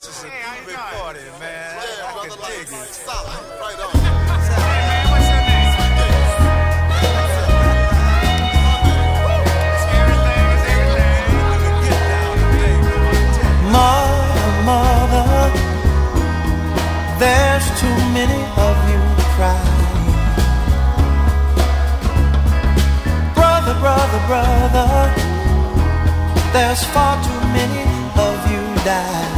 [0.00, 0.30] This a
[0.64, 1.74] big party, man.
[1.74, 2.68] Yeah, brother, like.
[2.68, 3.98] Solid, right on.
[14.68, 15.50] Mother,
[17.18, 19.00] there's too many of you.
[23.34, 24.88] Brother, brother, brother,
[26.52, 27.82] there's far too many
[28.14, 29.37] of you die.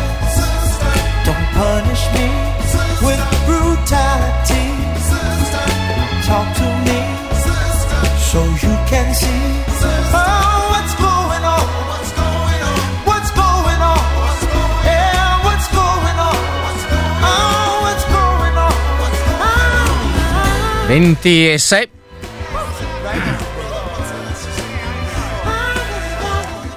[20.87, 21.89] 26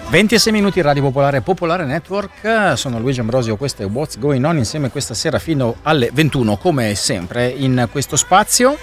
[0.09, 4.91] 26 minuti Radio Popolare Popolare Network, sono Luigi Ambrosio, questo è What's Going On insieme
[4.91, 8.77] questa sera fino alle 21 come sempre in questo spazio.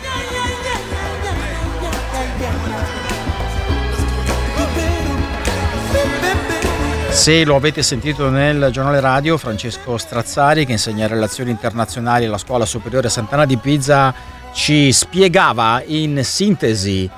[7.12, 12.66] Se lo avete sentito nel giornale radio, Francesco Strazzari, che insegna relazioni internazionali alla Scuola
[12.66, 14.14] Superiore Sant'Anna di Pisa,
[14.54, 17.10] ci spiegava in sintesi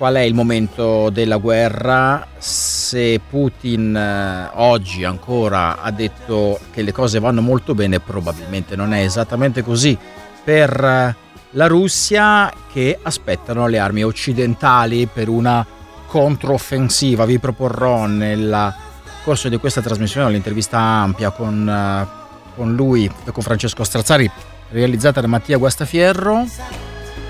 [0.00, 6.90] qual è il momento della guerra, se Putin eh, oggi ancora ha detto che le
[6.90, 9.96] cose vanno molto bene, probabilmente non è esattamente così.
[10.42, 11.16] Per eh,
[11.50, 15.66] la Russia che aspettano le armi occidentali per una
[16.06, 17.26] controffensiva.
[17.26, 18.74] Vi proporrò nel
[19.22, 24.30] corso di questa trasmissione l'intervista ampia con, eh, con lui con Francesco Strazzari
[24.70, 26.46] realizzata da Mattia Guastafierro.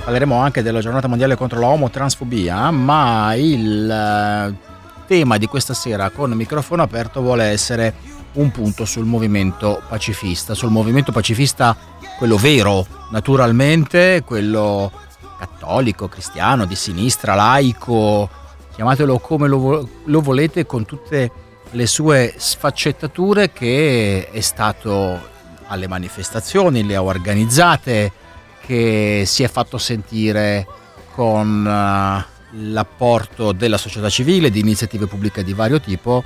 [0.04, 4.54] Parleremo anche della giornata mondiale contro la omotransfobia, ma il eh,
[5.06, 7.94] tema di questa sera con microfono aperto vuole essere
[8.32, 11.76] un punto sul movimento pacifista, sul movimento pacifista
[12.16, 14.90] quello vero, naturalmente, quello
[15.38, 18.28] cattolico, cristiano, di sinistra, laico,
[18.74, 21.30] chiamatelo come lo, lo volete, con tutte
[21.70, 25.38] le sue sfaccettature che è stato
[25.70, 28.12] alle manifestazioni, le ha organizzate,
[28.60, 30.66] che si è fatto sentire
[31.14, 36.22] con uh, l'apporto della società civile, di iniziative pubbliche di vario tipo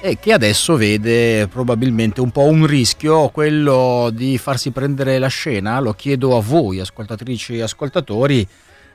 [0.00, 5.80] e che adesso vede probabilmente un po' un rischio, quello di farsi prendere la scena,
[5.80, 8.46] lo chiedo a voi ascoltatrici e ascoltatori,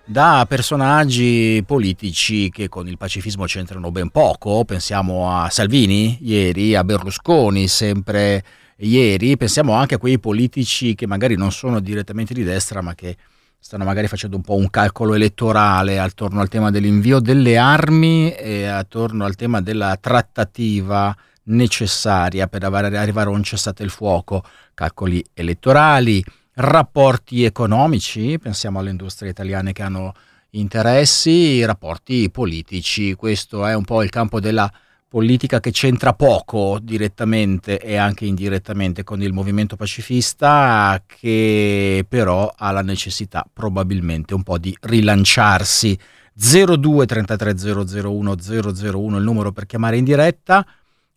[0.05, 6.83] da personaggi politici che con il pacifismo c'entrano ben poco, pensiamo a Salvini ieri, a
[6.83, 8.43] Berlusconi, sempre
[8.79, 13.17] ieri, pensiamo anche a quei politici che magari non sono direttamente di destra, ma che
[13.59, 18.66] stanno magari facendo un po' un calcolo elettorale attorno al tema dell'invio delle armi e
[18.66, 26.23] attorno al tema della trattativa necessaria per arrivare a un cessate il fuoco, calcoli elettorali,
[26.53, 30.13] rapporti economici, pensiamo alle industrie italiane che hanno
[30.51, 34.72] interessi, rapporti politici, questo è un po' il campo della
[35.09, 42.72] politica che c'entra poco direttamente e anche indirettamente con il movimento pacifista, che però ha
[42.72, 45.97] la necessità probabilmente un po' di rilanciarsi.
[46.31, 50.64] 02 33 001 001 il numero per chiamare in diretta.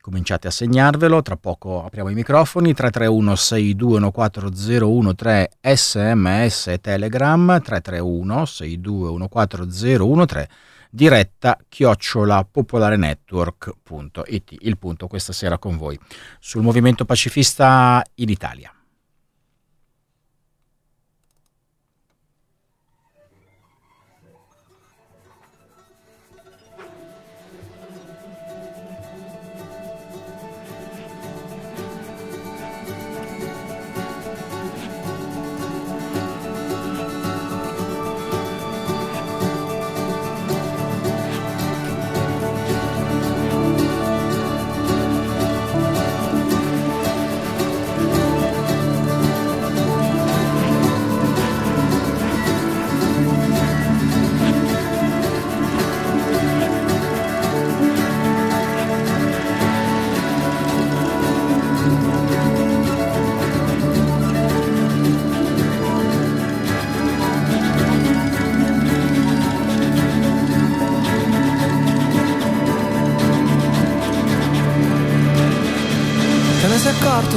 [0.00, 10.46] Cominciate a segnarvelo, tra poco apriamo i microfoni 331 6214013 sms e telegram 331 6214013
[10.94, 14.56] diretta chiocciola popolarenetwork.it.
[14.60, 15.98] Il punto questa sera con voi
[16.38, 18.70] sul movimento pacifista in Italia.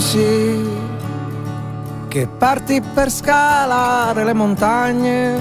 [0.06, 0.69] Sì,
[2.07, 5.36] che parti per scalare le montagne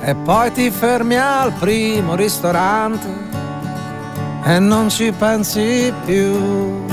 [0.00, 3.06] e poi ti fermi al primo ristorante
[4.42, 6.84] e non ci pensi più.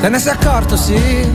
[0.00, 1.28] Te ne sei accorto, sì,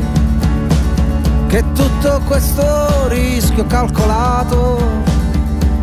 [1.47, 4.79] che tutto questo rischio calcolato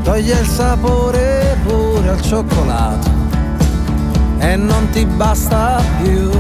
[0.03, 3.16] toglie il sapore pure al cioccolato
[4.47, 6.31] e non ti basta più.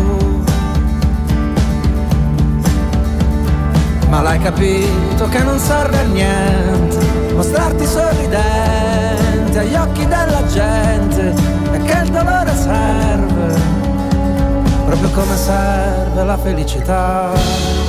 [4.08, 6.98] Ma l'hai capito che non serve a niente
[7.34, 11.34] mostrarti sorridente agli occhi della gente
[11.72, 13.54] e che il dolore serve
[14.86, 17.85] proprio come serve la felicità.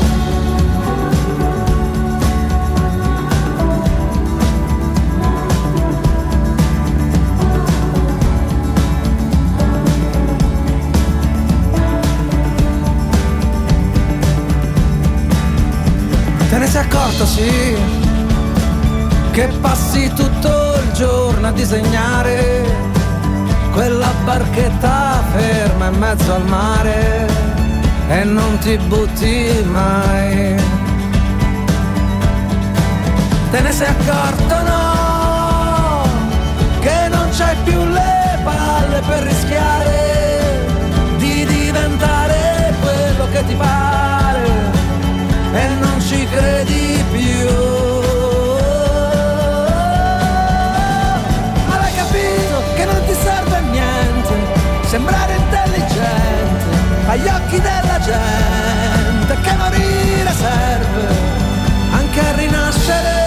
[16.58, 17.78] Te ne sei accorto, sì,
[19.30, 22.66] che passi tutto il giorno a disegnare
[23.74, 27.28] quella barchetta ferma in mezzo al mare
[28.10, 30.56] e non ti butti mai.
[33.52, 36.02] Te ne sei accorto, no,
[36.80, 40.66] che non c'hai più le palle per rischiare
[41.18, 44.17] di diventare quello che ti pare
[45.58, 47.50] e non ci credi più.
[51.68, 54.36] Ma l'hai capito che non ti serve a niente
[54.86, 56.66] sembrare intelligente
[57.08, 61.08] agli occhi della gente, che morire serve
[61.92, 63.27] anche a rinascere.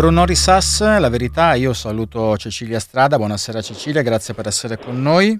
[0.00, 5.38] Bruno Risas, la verità, io saluto Cecilia Strada, buonasera Cecilia, grazie per essere con noi.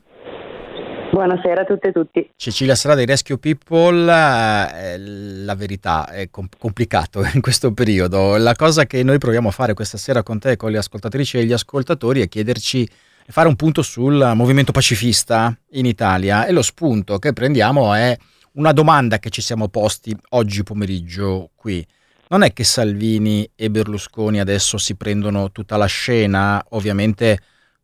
[1.12, 2.31] Buonasera a tutte e tutti.
[2.37, 8.37] Cecilia Strada di Rescue People, eh, la verità è complicato in questo periodo.
[8.37, 11.47] La cosa che noi proviamo a fare questa sera con te, con le ascoltatrici e
[11.47, 12.87] gli ascoltatori, è chiederci
[13.29, 18.14] fare un punto sul movimento pacifista in Italia e lo spunto che prendiamo è
[18.57, 21.83] una domanda che ci siamo posti oggi pomeriggio qui
[22.30, 27.38] non è che Salvini e Berlusconi adesso si prendono tutta la scena, ovviamente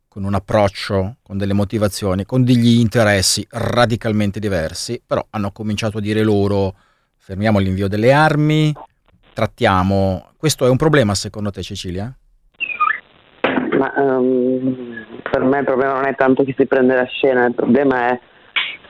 [0.07, 6.01] con un approccio, con delle motivazioni, con degli interessi radicalmente diversi, però hanno cominciato a
[6.01, 6.73] dire loro
[7.17, 8.73] fermiamo l'invio delle armi,
[9.33, 10.29] trattiamo...
[10.37, 12.15] Questo è un problema secondo te Cecilia?
[13.77, 17.53] Ma um, per me il problema non è tanto che si prende la scena, il
[17.53, 18.19] problema è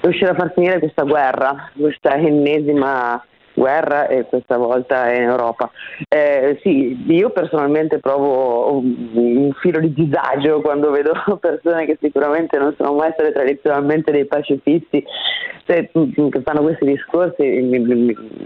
[0.02, 3.22] riuscire a far finire questa guerra, questa ennesima
[3.58, 5.72] guerra e questa volta è in Europa.
[6.08, 12.76] Eh, sì, io personalmente provo un, filo di disagio quando vedo persone che sicuramente non
[12.78, 15.04] sono mai state tradizionalmente dei pacifisti
[15.66, 17.44] se, che fanno questi discorsi,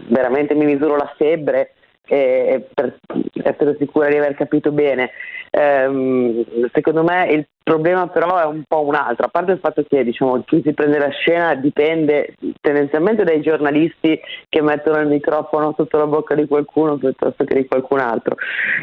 [0.07, 1.73] veramente mi misuro la febbre
[2.07, 2.97] e per
[3.43, 5.11] essere sicura di aver capito bene.
[5.51, 9.83] Ehm, secondo me il problema però è un po' un altro, a parte il fatto
[9.87, 15.73] che diciamo, chi si prende la scena dipende tendenzialmente dai giornalisti che mettono il microfono
[15.75, 18.35] sotto la bocca di qualcuno piuttosto che di qualcun altro.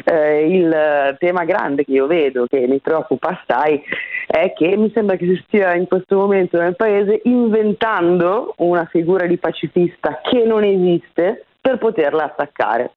[0.05, 3.81] Eh, il tema grande che io vedo, che mi preoccupa assai,
[4.27, 9.25] è che mi sembra che si stia in questo momento nel paese inventando una figura
[9.25, 12.93] di pacifista che non esiste per poterla attaccare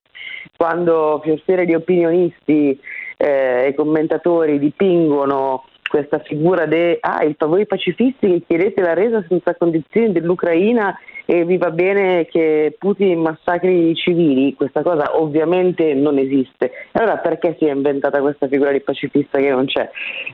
[0.57, 2.78] quando fior di opinionisti
[3.16, 9.23] eh, e commentatori dipingono questa figura di ah, i favori pacifisti che chiedete la resa
[9.28, 15.92] senza condizioni dell'Ucraina e vi va bene che Putin massacri i civili, questa cosa ovviamente
[15.95, 16.73] non esiste.
[16.92, 19.90] Allora perché si è inventata questa figura di pacifista che non c'è?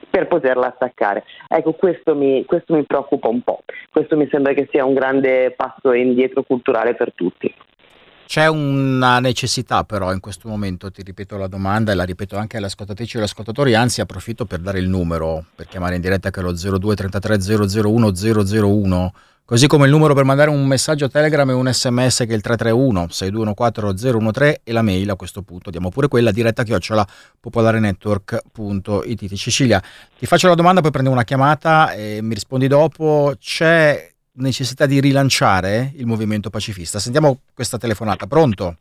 [0.09, 1.25] Per poterla attaccare.
[1.49, 5.53] Ecco, questo mi, questo mi preoccupa un po', questo mi sembra che sia un grande
[5.57, 7.53] passo indietro culturale per tutti.
[8.29, 12.59] C'è una necessità però in questo momento, ti ripeto la domanda e la ripeto anche
[12.59, 16.29] alle ascoltatrici e agli ascoltatori, anzi approfitto per dare il numero, per chiamare in diretta
[16.29, 17.39] che è lo 0233
[17.81, 19.15] 001 001,
[19.47, 22.43] così come il numero per mandare un messaggio Telegram e un sms che è il
[22.43, 27.09] 331 6214 013 e la mail a questo punto, diamo pure quella diretta chiocciola
[27.41, 29.35] popolarenetwork.it.
[29.37, 29.83] Cecilia,
[30.19, 35.01] ti faccio la domanda, poi prendo una chiamata e mi rispondi dopo, c'è necessità di
[35.01, 36.99] rilanciare il movimento pacifista.
[36.99, 38.27] Sentiamo questa telefonata.
[38.27, 38.77] Pronto?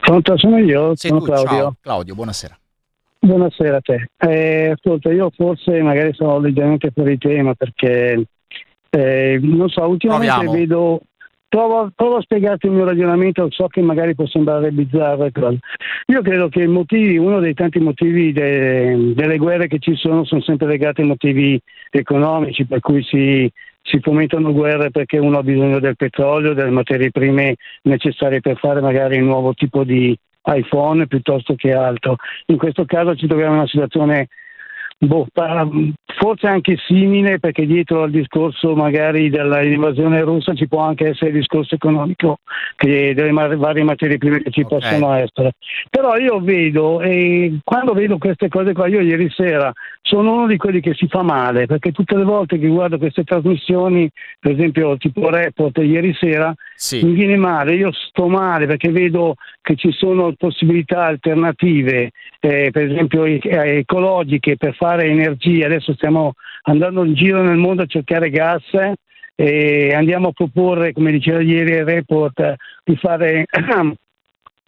[0.00, 0.96] Pronto, sono io.
[0.96, 1.48] Sei sono tu, Claudio.
[1.48, 2.58] Ciao, Claudio, buonasera.
[3.20, 4.08] Buonasera a te.
[4.16, 8.24] Eh, ascolta, io forse magari sono leggermente fuori tema perché
[8.90, 10.52] eh, non so, ultimamente Proviamo.
[10.52, 11.00] vedo
[11.52, 15.28] Provo, provo, a spiegarti il mio ragionamento, so che magari può sembrare bizzarro.
[16.06, 20.40] Io credo che motivi, uno dei tanti motivi de, delle guerre che ci sono sono
[20.40, 21.60] sempre legati ai motivi
[21.90, 23.52] economici, per cui si,
[23.82, 28.80] si fomentano guerre perché uno ha bisogno del petrolio, delle materie prime necessarie per fare
[28.80, 32.16] magari un nuovo tipo di iPhone piuttosto che altro.
[32.46, 34.28] In questo caso ci troviamo in una situazione
[35.06, 35.26] boh,
[36.18, 41.38] forse anche simile perché dietro al discorso magari dell'invasione russa ci può anche essere il
[41.38, 42.38] discorso economico
[42.76, 44.78] che delle varie materie prime che ci okay.
[44.78, 45.52] possono essere.
[45.90, 50.56] Però io vedo e quando vedo queste cose qua, io ieri sera sono uno di
[50.56, 54.96] quelli che si fa male perché tutte le volte che guardo queste trasmissioni, per esempio
[54.98, 57.04] tipo Report ieri sera, sì.
[57.04, 62.90] mi viene male, io sto male perché vedo che ci sono possibilità alternative, eh, per
[62.90, 65.66] esempio ecologiche per fare energia.
[65.66, 68.62] Adesso stiamo andando in giro nel mondo a cercare gas
[69.34, 73.46] e andiamo a proporre, come diceva ieri il report, di fare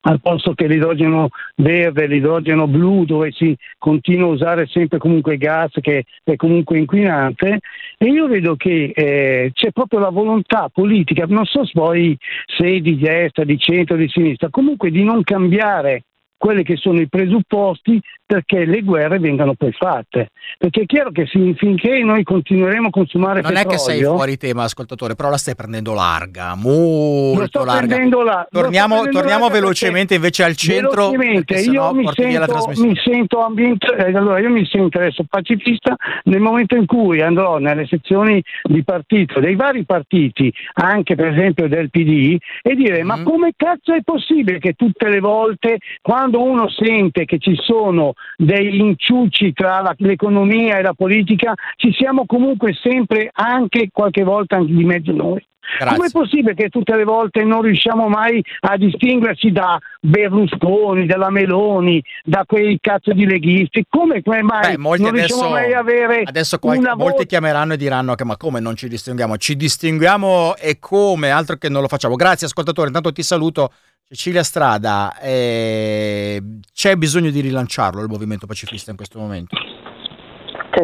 [0.06, 5.70] al posto che l'idrogeno verde, l'idrogeno blu, dove si continua a usare sempre comunque gas
[5.80, 7.60] che è comunque inquinante,
[7.96, 12.16] e io vedo che eh, c'è proprio la volontà politica, non so poi
[12.46, 16.04] se di destra, di centro, di sinistra, comunque di non cambiare
[16.36, 20.30] quelli che sono i presupposti perché le guerre vengano poi fatte.
[20.58, 23.62] Perché è chiaro che finché noi continueremo a consumare non petrolio...
[23.62, 27.96] Non è che sei fuori tema, ascoltatore, però la stai prendendo larga, molto larga.
[28.24, 34.12] La, torniamo, torniamo velocemente invece al centro, velocemente, io mi sento, mi sento ambient- eh,
[34.14, 39.40] allora io mi sento adesso pacifista nel momento in cui andrò nelle sezioni di partito,
[39.40, 43.06] dei vari partiti, anche per esempio del PD, e dire mm.
[43.06, 48.12] ma come cazzo è possibile che tutte le volte quando uno sente che ci sono
[48.36, 54.56] degli inciucci tra la, l'economia e la politica, ci siamo comunque sempre anche qualche volta
[54.56, 55.44] anche di mezzo noi.
[55.78, 55.96] Grazie.
[55.96, 62.02] Com'è possibile che tutte le volte non riusciamo mai a distinguerci da Berlusconi, dalla Meloni,
[62.22, 63.84] da quei cazzo di leghisti?
[63.88, 67.24] Come, come mai Beh, non adesso, riusciamo mai a avere adesso qualche, una molti volta...
[67.24, 69.36] chiameranno e diranno che ma come non ci distinguiamo?
[69.36, 72.14] Ci distinguiamo e come, altro che non lo facciamo.
[72.14, 73.72] Grazie ascoltatore, intanto ti saluto.
[74.06, 76.40] Cecilia Strada, eh,
[76.72, 79.56] c'è bisogno di rilanciarlo il movimento pacifista in questo momento?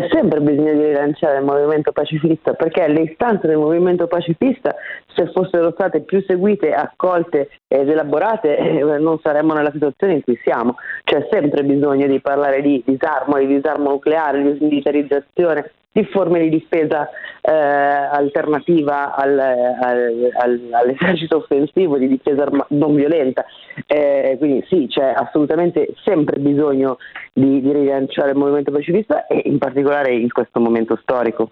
[0.01, 4.75] C'è sempre bisogno di rilanciare il movimento pacifista perché le istanze del movimento pacifista,
[5.15, 10.41] se fossero state più seguite, accolte ed elaborate, eh, non saremmo nella situazione in cui
[10.43, 10.77] siamo.
[11.05, 16.49] C'è sempre bisogno di parlare di disarmo, di disarmo nucleare, di smilitarizzazione, di forme di
[16.51, 17.09] difesa
[17.41, 23.45] eh, alternativa al, al, al, all'esercito offensivo, di difesa non violenta.
[23.87, 26.99] Eh, quindi sì, c'è assolutamente sempre bisogno
[27.33, 31.51] di, di rilanciare il movimento pacifista e in particolare in questo momento storico.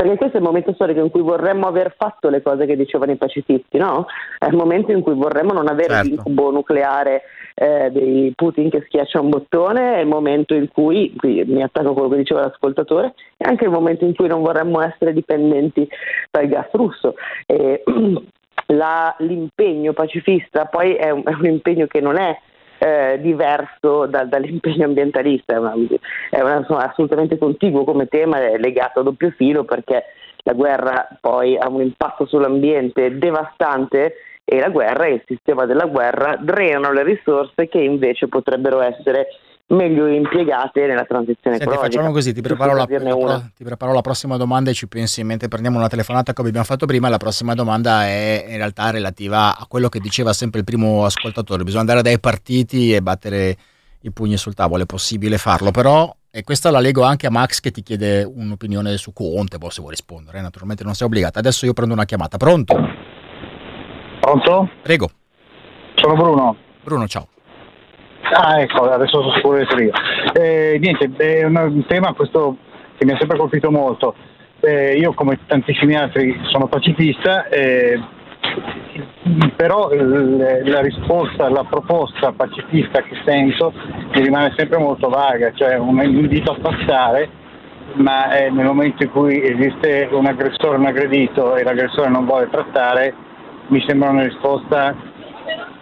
[0.00, 3.12] Perché questo è il momento storico in cui vorremmo aver fatto le cose che dicevano
[3.12, 4.06] i pacifisti, no?
[4.38, 6.08] È il momento in cui vorremmo non avere certo.
[6.08, 11.44] l'incubo nucleare eh, dei Putin che schiaccia un bottone, è il momento in cui, qui
[11.44, 14.80] mi attacco a quello che diceva l'ascoltatore, è anche il momento in cui non vorremmo
[14.80, 15.86] essere dipendenti
[16.30, 17.14] dal gas russo.
[17.44, 17.82] E,
[18.68, 22.38] la, l'impegno pacifista poi è un, è un impegno che non è
[22.82, 25.74] eh, diverso da, dall'impegno ambientalista, è, una,
[26.30, 30.04] è una, insomma, assolutamente contiguo come tema, è legato a doppio filo perché
[30.44, 35.84] la guerra poi ha un impatto sull'ambiente devastante e la guerra e il sistema della
[35.84, 39.26] guerra drenano le risorse che invece potrebbero essere
[39.70, 41.96] meglio impiegate nella transizione Senti, ecologica.
[41.96, 45.48] Facciamo così, ti preparo, la, la, ti preparo, la, prossima domanda e ci pensi mentre
[45.48, 47.08] prendiamo una telefonata come abbiamo fatto prima.
[47.08, 51.64] La prossima domanda è in realtà relativa a quello che diceva sempre il primo ascoltatore,
[51.64, 53.56] bisogna andare dai partiti e battere
[54.02, 57.58] i pugni sul tavolo, è possibile farlo, però e questa la leggo anche a Max
[57.58, 61.40] che ti chiede un'opinione su Conte, poi se vuoi rispondere, naturalmente non sei obbligata.
[61.40, 62.76] Adesso io prendo una chiamata, pronto?
[64.20, 64.70] Pronto?
[64.82, 65.10] Prego.
[65.96, 66.56] Sono Bruno.
[66.82, 67.26] Bruno, ciao.
[68.32, 69.92] Ah, ecco, adesso sono sicuro di essere io.
[70.32, 72.56] Eh, niente, è un tema questo
[72.96, 74.14] che mi ha sempre colpito molto.
[74.60, 77.98] Eh, io, come tantissimi altri, sono pacifista, eh,
[79.56, 83.72] però la risposta, la proposta pacifista che sento
[84.14, 87.28] mi rimane sempre molto vaga, cioè un invito a passare,
[87.94, 93.12] ma nel momento in cui esiste un aggressore, un aggredito e l'aggressore non vuole trattare,
[93.68, 94.94] mi sembra una risposta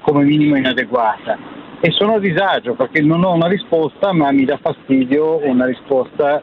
[0.00, 4.58] come minimo inadeguata e sono a disagio perché non ho una risposta ma mi dà
[4.60, 6.43] fastidio una risposta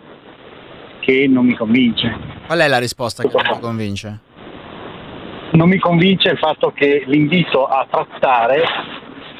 [1.02, 2.18] che non mi convince.
[2.48, 4.20] Qual è la risposta che non ti convince?
[5.52, 8.64] Non mi convince il fatto che l'invito a trattare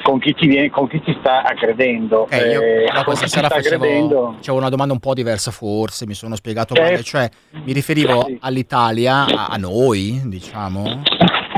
[0.02, 2.22] con chi ti, viene, con chi ti sta aggredendo.
[2.22, 6.36] Okay, io eh, questa sera facevo, facevo, una domanda un po' diversa forse, mi sono
[6.36, 7.28] spiegato eh, male, cioè
[7.64, 8.38] mi riferivo sì.
[8.40, 11.02] all'Italia, a, a, noi diciamo,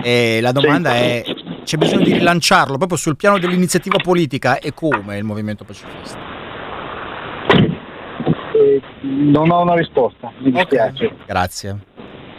[0.02, 0.96] e la domanda sì.
[0.96, 1.24] è
[1.68, 6.18] c'è bisogno di rilanciarlo proprio sul piano dell'iniziativa politica e come il movimento pacifista?
[8.54, 11.04] Eh, non ho una risposta, mi dispiace.
[11.04, 11.26] Okay.
[11.26, 11.78] Grazie.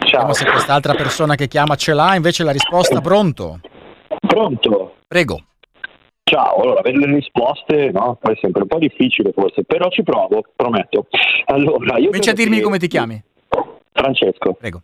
[0.00, 3.60] Vediamo se quest'altra persona che chiama ce l'ha, invece la risposta pronto.
[4.18, 4.96] Pronto.
[5.06, 5.44] Prego.
[6.24, 10.42] Ciao, allora, avere le risposte no, è sempre un po' difficile forse, però ci provo,
[10.56, 11.06] prometto.
[11.44, 12.62] Allora, io Comincia a dirmi che...
[12.62, 13.22] come ti chiami.
[13.92, 14.54] Francesco.
[14.54, 14.82] Prego.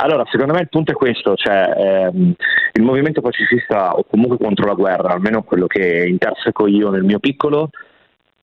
[0.00, 2.32] Allora, secondo me il punto è questo, cioè ehm,
[2.74, 7.18] il movimento pacifista o comunque contro la guerra, almeno quello che interseco io nel mio
[7.18, 7.70] piccolo,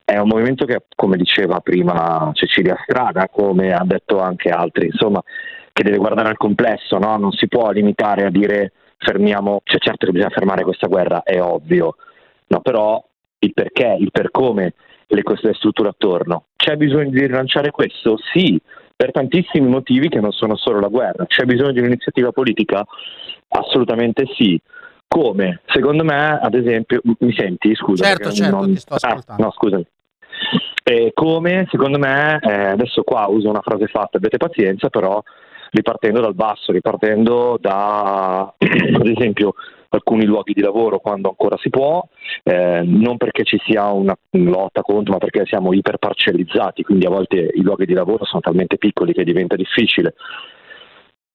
[0.03, 5.23] è un movimento che, come diceva prima Cecilia Strada, come ha detto anche altri, insomma,
[5.71, 7.15] che deve guardare al complesso, no?
[7.17, 11.41] non si può limitare a dire fermiamo, cioè certo che bisogna fermare questa guerra, è
[11.41, 11.95] ovvio,
[12.47, 12.59] no?
[12.59, 13.01] però
[13.39, 14.73] il perché, il per come,
[15.07, 16.47] le, le strutture attorno.
[16.57, 18.17] C'è bisogno di rilanciare questo?
[18.33, 18.59] Sì,
[18.95, 21.25] per tantissimi motivi che non sono solo la guerra.
[21.25, 22.85] C'è bisogno di un'iniziativa politica?
[23.49, 24.59] Assolutamente sì.
[25.07, 25.61] Come?
[25.67, 27.75] Secondo me, ad esempio, mi senti?
[27.75, 28.05] Scusa.
[28.05, 28.65] Certo, certo, non...
[28.67, 29.41] ti sto ascoltando.
[29.41, 29.85] Ah, no, scusami.
[30.83, 35.21] Eh, come, secondo me, eh, adesso qua uso una frase fatta, avete pazienza, però
[35.71, 39.55] ripartendo dal basso, ripartendo da, ad esempio,
[39.89, 42.05] alcuni luoghi di lavoro quando ancora si può,
[42.43, 47.49] eh, non perché ci sia una lotta contro, ma perché siamo iperparcellizzati, quindi a volte
[47.53, 50.15] i luoghi di lavoro sono talmente piccoli che diventa difficile.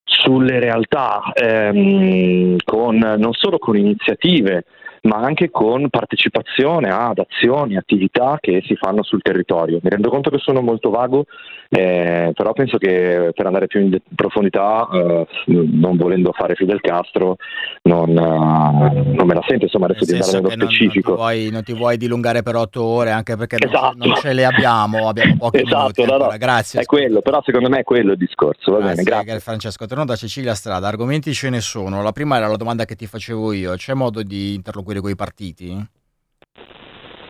[0.04, 4.64] Sulle realtà, ehm, con, non solo con iniziative,
[5.02, 9.78] ma anche con partecipazione ad azioni, attività che si fanno sul territorio.
[9.82, 11.24] Mi rendo conto che sono molto vago,
[11.68, 17.36] eh, però penso che per andare più in profondità, eh, non volendo fare Fidel Castro,
[17.82, 21.14] non, uh, non me la sento insomma adesso Nel di andare nello specifico.
[21.14, 23.94] Non, non, ti vuoi, non, ti vuoi, dilungare per otto ore, anche perché esatto.
[23.96, 26.18] non, ce le abbiamo, abbiamo pochi esatto, minuti.
[26.18, 26.36] No, no.
[26.36, 26.80] Grazie.
[26.80, 28.72] È quello, però secondo me è quello il discorso.
[28.72, 29.40] Va grazie, bene, grazie.
[29.40, 32.02] Francesco, tornando da Cecilia Strada, argomenti ce ne sono.
[32.02, 35.14] La prima era la domanda che ti facevo io, c'è modo di interloquire con i
[35.14, 35.87] partiti?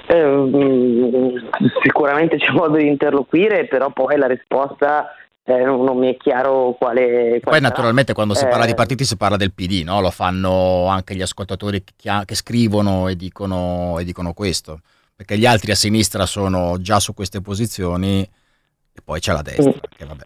[0.07, 1.35] Eh,
[1.83, 7.07] sicuramente c'è modo di interloquire, però poi la risposta eh, non mi è chiaro quale.
[7.07, 7.69] quale poi, sarà.
[7.69, 10.01] naturalmente, quando si parla di eh, partiti si parla del PD, no?
[10.01, 14.81] lo fanno anche gli ascoltatori che, che scrivono e dicono, e dicono questo,
[15.15, 19.71] perché gli altri a sinistra sono già su queste posizioni e poi c'è la destra,
[19.71, 19.97] mm.
[19.97, 20.25] che vabbè.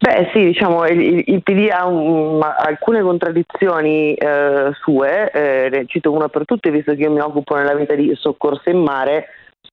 [0.00, 6.28] Beh sì, diciamo il, il PD ha un, alcune contraddizioni eh, sue, eh, cito una
[6.28, 9.26] per tutte visto che io mi occupo nella vita di soccorso in mare,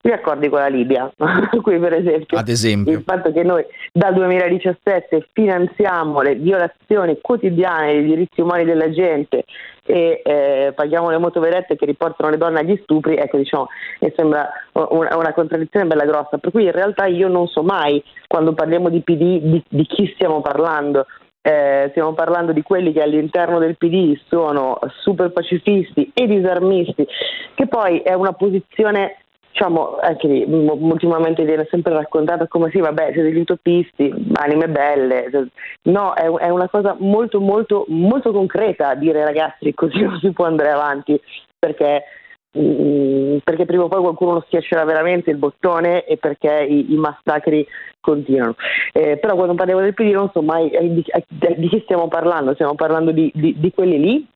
[0.07, 1.11] gli accordi con la Libia,
[1.63, 2.37] qui per esempio.
[2.45, 2.93] Esempio.
[2.93, 9.45] Il fatto che noi dal 2017 finanziamo le violazioni quotidiane dei diritti umani della gente
[9.83, 13.67] e eh, paghiamo le motovedette che riportano le donne agli stupri, ecco diciamo,
[14.01, 18.03] mi sembra una, una, contraddizione bella grossa, per cui in realtà io non so mai
[18.27, 21.07] quando parliamo di PD di, di chi stiamo parlando.
[21.41, 27.07] Eh, stiamo parlando di quelli che all'interno del PD sono super pacifisti e disarmisti,
[27.53, 29.17] che poi è una posizione
[29.55, 35.29] diciamo, anche lì, ultimamente viene sempre raccontato come sì, vabbè, siete degli utopisti, anime belle.
[35.83, 40.43] No, è, è, una cosa molto, molto, molto concreta dire ragazzi così non si può
[40.43, 41.17] andare avanti
[41.57, 42.03] perché,
[42.57, 46.97] mm, perché prima o poi qualcuno lo schiaccerà veramente il bottone e perché i, i
[46.97, 47.65] massacri
[48.01, 48.55] continuano.
[48.91, 52.09] Eh, però quando parliamo del PD non so mai eh, di, eh, di, chi stiamo
[52.09, 54.27] parlando, stiamo parlando di, di, di quelli lì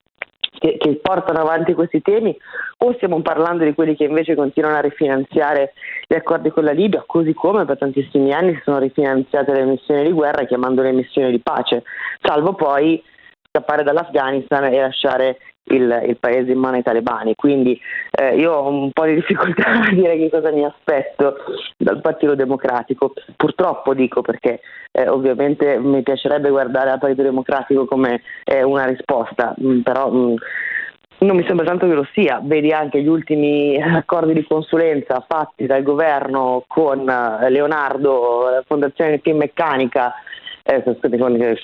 [0.60, 2.38] che, che, portano avanti questi temi
[2.80, 5.74] o stiamo parlando di quelli che invece continuano a rifinanziare
[6.08, 10.04] gli accordi con la Libia, così come per tantissimi anni si sono rifinanziate le missioni
[10.04, 11.84] di guerra chiamandole missioni di pace,
[12.22, 13.02] salvo poi
[13.52, 15.38] scappare dall'Afghanistan e lasciare
[15.72, 17.36] il, il, paese in mano ai talebani.
[17.36, 17.80] Quindi
[18.12, 21.38] eh, io ho un po' di difficoltà a dire che cosa mi aspetto
[21.78, 23.14] dal Partito Democratico.
[23.36, 29.54] Purtroppo dico perché eh, ovviamente mi piacerebbe guardare al Partito Democratico come eh, una risposta,
[29.58, 30.36] mh, mm, però mh, mm,
[31.20, 35.66] non mi sembra tanto che lo sia, vedi anche gli ultimi accordi di consulenza fatti
[35.66, 40.14] dal governo con eh, Leonardo, la Fondazione Finmeccanica,
[40.70, 40.84] eh,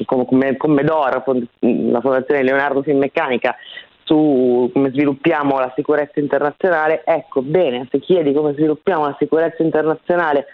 [0.06, 1.24] con, con, con Medora,
[1.60, 3.56] la Fondazione Leonardo Finmeccanica,
[4.04, 10.46] su come sviluppiamo la sicurezza internazionale, ecco bene, se chiedi come sviluppiamo la sicurezza internazionale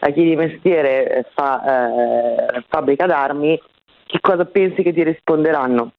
[0.00, 3.60] a chi di mestiere eh, fa eh, fabbrica d'armi,
[4.06, 5.92] che cosa pensi che ti risponderanno?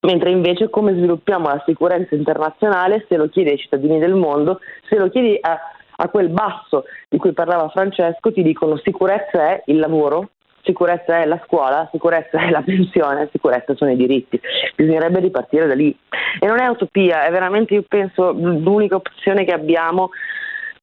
[0.00, 4.96] Mentre invece come sviluppiamo la sicurezza internazionale, se lo chiedi ai cittadini del mondo, se
[4.96, 5.58] lo chiedi a,
[5.96, 10.30] a quel basso di cui parlava Francesco, ti dicono sicurezza è il lavoro,
[10.64, 14.40] sicurezza è la scuola, sicurezza è la pensione, sicurezza sono i diritti.
[14.74, 15.96] Bisognerebbe ripartire da lì.
[16.40, 20.10] E non è utopia, è veramente, io penso, l'unica opzione che abbiamo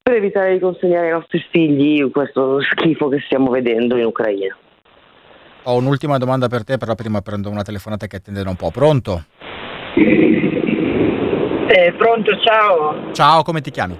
[0.02, 4.56] per evitare di consegnare ai nostri figli questo schifo che stiamo vedendo in Ucraina.
[5.64, 8.72] Ho un'ultima domanda per te, però prima prendo una telefonata che attenderà un po'.
[8.72, 9.26] Pronto?
[11.68, 13.12] Eh, pronto, ciao.
[13.12, 13.98] Ciao, come ti chiami?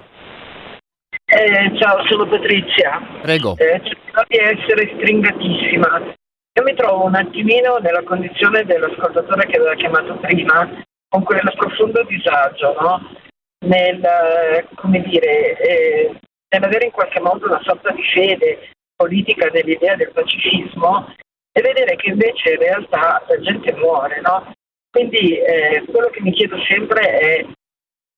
[1.34, 3.00] Eh, ciao, sono Patrizia.
[3.22, 3.56] Prego.
[3.56, 6.14] Eh, cercherò di essere stringatissima.
[6.52, 10.68] Io mi trovo un attimino nella condizione dell'ascoltatore che aveva chiamato prima,
[11.08, 13.16] con quel profondo disagio, no?
[13.64, 16.14] Nel, come dire, eh,
[16.50, 21.14] nell'avere in qualche modo una sorta di fede politica nell'idea del pacifismo
[21.50, 24.52] e vedere che invece in realtà la gente muore, no?
[24.90, 27.46] Quindi eh, quello che mi chiedo sempre è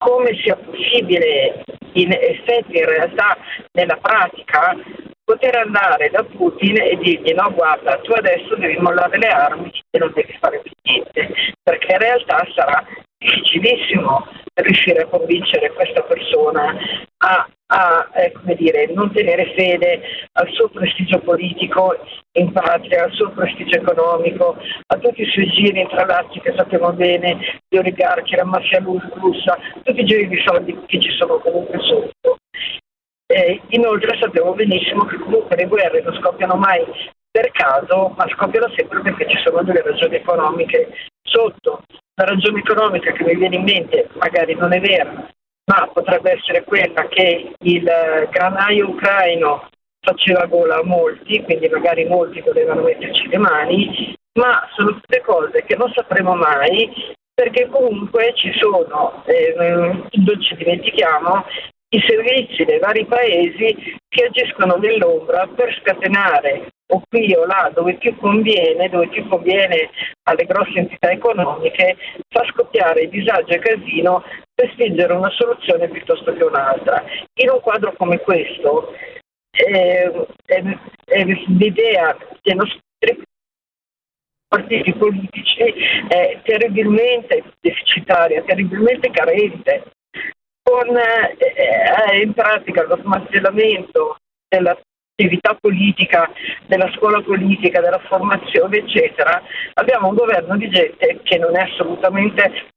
[0.05, 1.65] come sia possibile
[1.95, 3.39] in effetti in realtà
[3.73, 4.77] nella pratica
[5.25, 9.99] poter andare da Putin e dirgli no guarda tu adesso devi mollare le armi e
[9.99, 12.85] non devi fare più niente perché in realtà sarà
[13.17, 16.77] difficilissimo riuscire a convincere questa persona
[17.19, 20.01] a, a eh, dire, non tenere fede
[20.33, 21.97] al suo prestigio politico
[22.33, 24.57] in patria, al suo prestigio economico,
[24.87, 29.59] a tutti i suoi giri tra l'altro che sappiamo bene, gli oligarchi, la mafia russa,
[29.83, 32.39] tutti i giri di soldi che ci sono comunque sotto.
[33.35, 36.85] Eh, inoltre sappiamo benissimo che comunque le guerre non scoppiano mai
[37.29, 41.83] per caso, ma scoppiano sempre perché ci sono delle ragioni economiche sotto.
[42.15, 45.29] La ragione economica che mi viene in mente magari non è vera,
[45.65, 47.91] ma potrebbe essere quella che il
[48.31, 49.69] granaio ucraino
[49.99, 55.65] faceva gola a molti, quindi magari molti volevano metterci le mani, ma sono tutte cose
[55.65, 56.89] che non sapremo mai
[57.35, 61.45] perché comunque ci sono, eh, non ci dimentichiamo,
[61.95, 67.95] i servizi dei vari paesi che agiscono nell'ombra per scatenare o qui o là dove
[67.95, 69.91] più conviene, dove più conviene
[70.25, 71.97] alle grosse entità economiche,
[72.29, 77.05] fa scoppiare disagio e casino per spingere una soluzione piuttosto che un'altra.
[77.35, 78.93] In un quadro come questo,
[79.53, 82.83] eh, eh, eh, l'idea dei nostri
[84.49, 85.63] partiti politici
[86.09, 89.94] è terribilmente deficitaria, terribilmente carente
[90.75, 94.17] con eh, eh, in pratica lo smantellamento
[94.49, 96.29] dell'attività politica,
[96.67, 99.41] della scuola politica, della formazione, eccetera,
[99.75, 102.73] abbiamo un governo di gente che non è assolutamente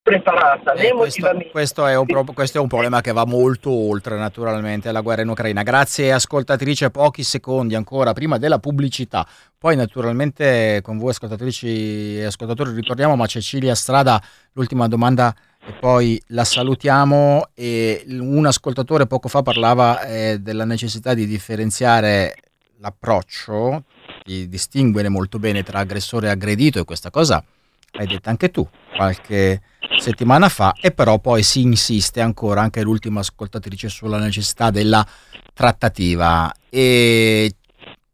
[0.00, 4.88] preparata eh, questo, questo, è un, questo, è un, problema che va molto oltre naturalmente
[4.88, 5.62] alla guerra in Ucraina.
[5.62, 9.26] Grazie ascoltatrice, pochi secondi ancora prima della pubblicità.
[9.58, 14.22] Poi naturalmente con voi ascoltatrici e ascoltatori ritorniamo, ma Cecilia Strada,
[14.52, 15.34] l'ultima domanda
[15.66, 22.36] e poi la salutiamo e un ascoltatore poco fa parlava eh, della necessità di differenziare
[22.78, 23.84] l'approccio,
[24.24, 27.44] di distinguere molto bene tra aggressore e aggredito e questa cosa
[27.92, 29.62] l'hai detta anche tu qualche
[29.98, 35.06] settimana fa e però poi si insiste ancora anche l'ultima ascoltatrice sulla necessità della
[35.52, 36.52] trattativa.
[36.68, 37.54] E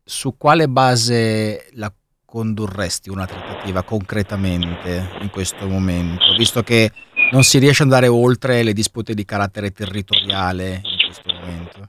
[0.04, 1.92] su quale base la
[2.24, 6.90] condurresti una trattativa concretamente in questo momento, visto che
[7.32, 11.88] non si riesce ad andare oltre le dispute di carattere territoriale in questo momento?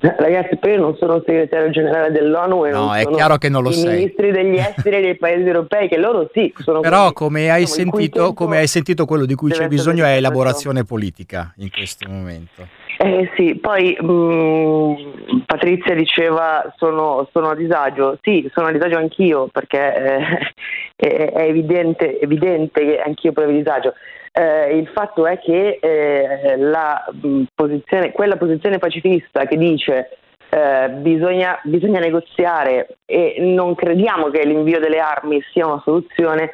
[0.00, 3.48] Ragazzi, poi io non sono segretario generale dell'ONU e no, non è sono chiaro che
[3.48, 3.94] non lo i sei.
[3.94, 8.58] ministri degli esteri dei paesi europei, che loro sì sono Però come hai, sentito, come
[8.58, 12.66] hai sentito quello di cui c'è bisogno è elaborazione politica in questo momento.
[12.98, 19.48] Eh sì, poi mh, Patrizia diceva sono, sono a disagio, sì, sono a disagio anch'io
[19.48, 20.52] perché eh,
[20.96, 23.94] è, è evidente, evidente che anch'io provo disagio.
[24.34, 30.16] Eh, il fatto è che eh, la mh, posizione, quella posizione pacifista che dice
[30.48, 36.50] eh, bisogna, bisogna negoziare e non crediamo che l'invio delle armi sia una soluzione,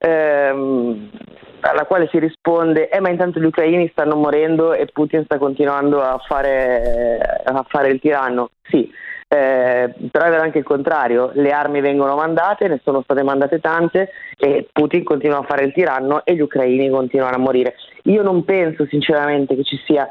[0.00, 1.10] ehm,
[1.60, 6.02] alla quale si risponde eh ma intanto gli ucraini stanno morendo e Putin sta continuando
[6.02, 8.50] a fare, a fare il tiranno.
[8.68, 8.90] Sì,
[9.28, 13.58] eh, però è vero anche il contrario, le armi vengono mandate, ne sono state mandate
[13.58, 17.74] tante e Putin continua a fare il tiranno e gli ucraini continuano a morire.
[18.04, 20.08] Io non penso sinceramente che ci sia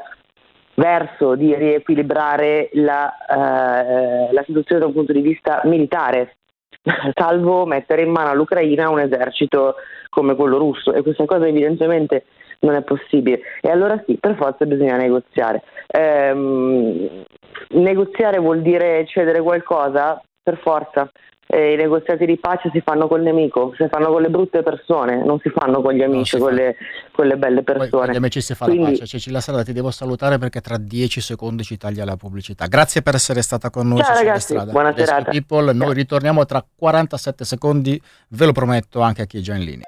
[0.74, 6.36] verso di riequilibrare la, eh, la situazione da un punto di vista militare,
[7.14, 9.76] salvo mettere in mano all'Ucraina un esercito
[10.08, 12.26] come quello russo e questa cosa evidentemente
[12.60, 13.40] non è possibile.
[13.60, 15.62] E allora sì, per forza bisogna negoziare.
[15.88, 17.24] Ehm,
[17.70, 20.20] negoziare vuol dire cedere qualcosa?
[20.42, 21.10] Per forza.
[21.48, 25.24] Eh, I negoziati di pace si fanno col nemico, si fanno con le brutte persone,
[25.24, 26.74] non si fanno con gli amici, si con, le,
[27.12, 28.04] con le belle Poi persone.
[28.06, 29.06] con gli amici si fa la Quindi- pace.
[29.06, 32.66] Cecilia Strada ti devo salutare perché tra 10 secondi ci taglia la pubblicità.
[32.66, 34.02] Grazie per essere stata con noi.
[34.02, 34.72] Ciao, ragazzi, Strada.
[34.72, 35.30] buona Rescue serata.
[35.30, 35.72] People.
[35.72, 39.84] Noi ritorniamo tra 47 secondi, ve lo prometto anche a chi è già in linea.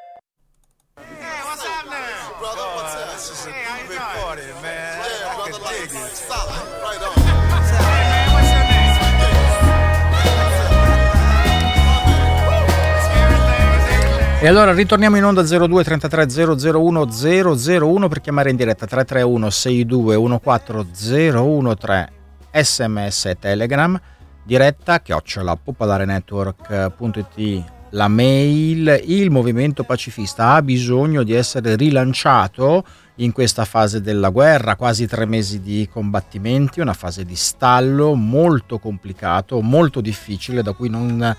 [14.41, 16.27] E allora ritorniamo in onda 02 33
[16.71, 22.07] 001 001 per chiamare in diretta 331 62 14013
[22.53, 24.01] sms telegram
[24.45, 29.03] diretta chiocciola popolarenetwork.it la mail.
[29.07, 32.85] Il movimento pacifista ha bisogno di essere rilanciato
[33.17, 38.79] in questa fase della guerra quasi tre mesi di combattimenti una fase di stallo molto
[38.79, 41.37] complicato molto difficile da cui non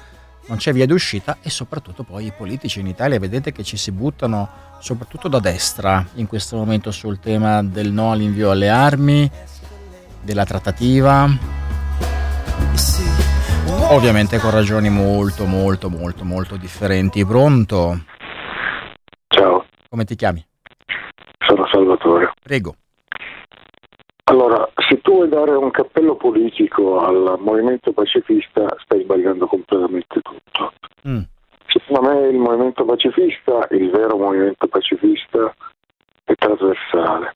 [0.49, 3.91] non c'è via d'uscita e soprattutto poi i politici in Italia vedete che ci si
[3.91, 9.29] buttano soprattutto da destra in questo momento sul tema del no all'invio alle armi,
[10.21, 11.29] della trattativa,
[13.89, 17.23] ovviamente con ragioni molto molto molto molto differenti.
[17.25, 18.03] Pronto?
[19.27, 20.43] Ciao, Come ti chiami?
[21.45, 22.31] sono Salvatore.
[22.41, 22.75] Prego.
[24.29, 30.73] Allora, se tu vuoi dare un cappello politico al movimento pacifista, stai sbagliando completamente tutto.
[31.07, 31.21] Mm.
[31.65, 35.51] Secondo me il movimento pacifista, il vero movimento pacifista,
[36.23, 37.35] è trasversale.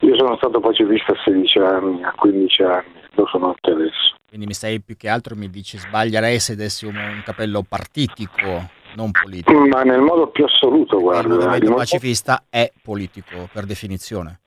[0.00, 4.16] Io sono stato pacifista a 16 anni, a 15 anni, lo sono anche adesso.
[4.26, 8.68] Quindi mi stai più che altro mi dici sbaglierei se dessi un, un capello partitico,
[8.96, 9.64] non politico.
[9.68, 11.34] Ma nel modo più assoluto, guarda.
[11.36, 14.40] movimento il mo- pacifista è politico per definizione.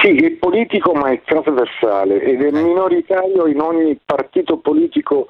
[0.00, 5.28] Sì, è politico ma è trasversale ed è minoritario in ogni partito politico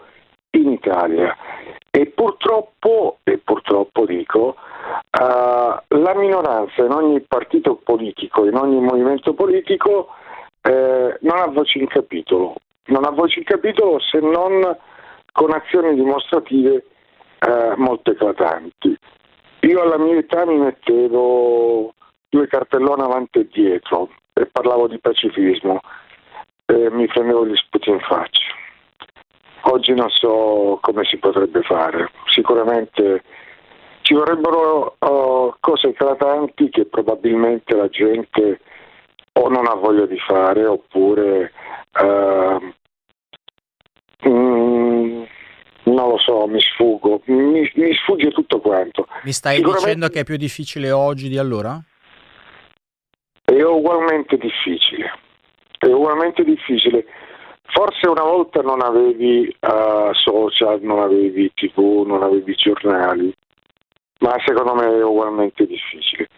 [0.50, 1.34] in Italia.
[1.90, 4.56] E purtroppo, e purtroppo dico,
[5.10, 10.08] eh, la minoranza in ogni partito politico, in ogni movimento politico,
[10.60, 12.54] eh, non ha voce in capitolo.
[12.86, 14.76] Non ha voce in capitolo se non
[15.32, 16.84] con azioni dimostrative
[17.38, 18.96] eh, molto eclatanti.
[19.60, 21.94] Io alla mia età mi mettevo
[22.28, 25.80] due cartellone avanti e dietro e parlavo di pacifismo
[26.66, 28.50] e mi prendevo gli sputi in faccia.
[29.62, 33.22] Oggi non so come si potrebbe fare, sicuramente
[34.02, 38.60] ci vorrebbero uh, cose eclatanti che probabilmente la gente
[39.34, 41.52] o non ha voglia di fare oppure
[42.00, 42.72] uh,
[44.28, 45.22] mm,
[45.84, 49.06] non lo so, mi sfugo, mi, mi sfugge tutto quanto.
[49.22, 51.80] Mi stai dicendo che è più difficile oggi di allora?
[53.72, 55.10] Ugualmente difficile,
[55.78, 57.06] è ugualmente difficile.
[57.64, 63.34] Forse una volta non avevi eh, social, non avevi tv, non avevi giornali,
[64.18, 66.28] ma secondo me è ugualmente difficile.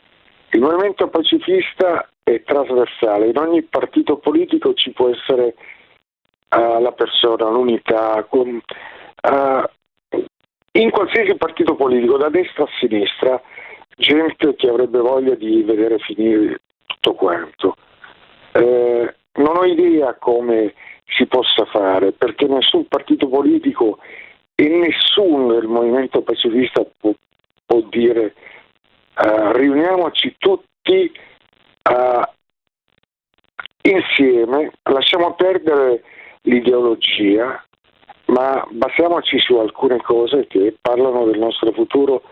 [0.50, 5.56] Il movimento pacifista è trasversale, in ogni partito politico ci può essere
[6.56, 10.18] uh, la persona, l'unità, con, uh,
[10.72, 13.42] in qualsiasi partito politico, da destra a sinistra,
[13.96, 16.60] gente che avrebbe voglia di vedere finire
[17.04, 17.76] tutto quanto.
[18.52, 20.72] Eh, non ho idea come
[21.06, 23.98] si possa fare, perché nessun partito politico
[24.54, 27.12] e nessuno del movimento pacifista può,
[27.66, 28.34] può dire
[29.16, 31.12] uh, riuniamoci tutti
[31.90, 32.22] uh,
[33.82, 36.02] insieme, lasciamo perdere
[36.42, 37.62] l'ideologia,
[38.26, 42.22] ma basiamoci su alcune cose che parlano del nostro futuro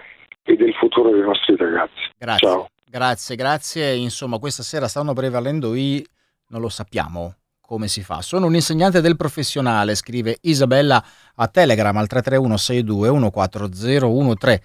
[0.44, 2.10] e del futuro dei nostri ragazzi.
[2.16, 2.48] Grazie.
[2.48, 2.68] Ciao.
[2.92, 3.94] Grazie, grazie.
[3.94, 6.06] Insomma, questa sera stanno prevalendo i
[6.48, 8.20] non lo sappiamo come si fa.
[8.20, 11.02] Sono un insegnante del professionale, scrive Isabella
[11.36, 14.60] a Telegram al 331 62 14013.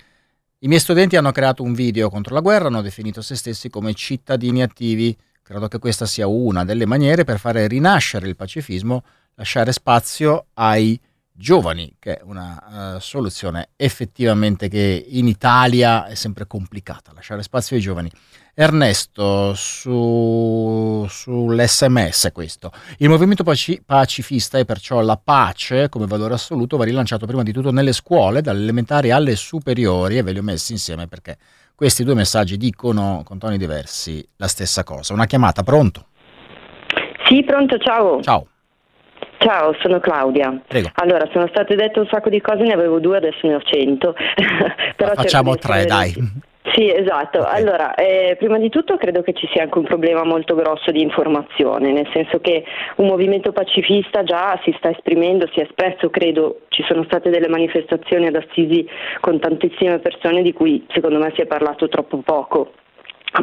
[0.60, 3.94] I miei studenti hanno creato un video contro la guerra, hanno definito se stessi come
[3.94, 5.18] cittadini attivi.
[5.42, 11.00] Credo che questa sia una delle maniere per fare rinascere il pacifismo, lasciare spazio ai
[11.38, 17.76] giovani, che è una uh, soluzione effettivamente che in Italia è sempre complicata, lasciare spazio
[17.76, 18.12] ai giovani.
[18.56, 22.72] Ernesto, su, sull'SMS questo.
[22.98, 27.52] Il movimento paci- pacifista e perciò la pace come valore assoluto va rilanciato prima di
[27.52, 31.38] tutto nelle scuole, dalle elementari alle superiori, e ve li ho messi insieme perché
[31.76, 35.14] questi due messaggi dicono con toni diversi la stessa cosa.
[35.14, 36.08] Una chiamata, pronto?
[37.28, 38.24] Sì, pronto, ciao.
[38.24, 38.48] Ciao.
[39.38, 40.60] Ciao, sono Claudia.
[40.68, 40.90] Prego.
[40.96, 44.16] Allora, sono state dette un sacco di cose, ne avevo due, adesso ne ho cento.
[44.96, 46.14] Facciamo tre, dai.
[46.74, 47.40] Sì, esatto.
[47.40, 47.62] Okay.
[47.62, 51.02] Allora, eh, prima di tutto credo che ci sia anche un problema molto grosso di
[51.02, 52.64] informazione, nel senso che
[52.98, 57.48] un movimento pacifista già si sta esprimendo, si è espresso, credo ci sono state delle
[57.48, 58.86] manifestazioni ad Assisi
[59.22, 62.72] con tantissime persone di cui secondo me si è parlato troppo poco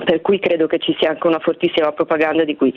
[0.05, 2.75] per cui credo che ci sia anche una fortissima propaganda di cui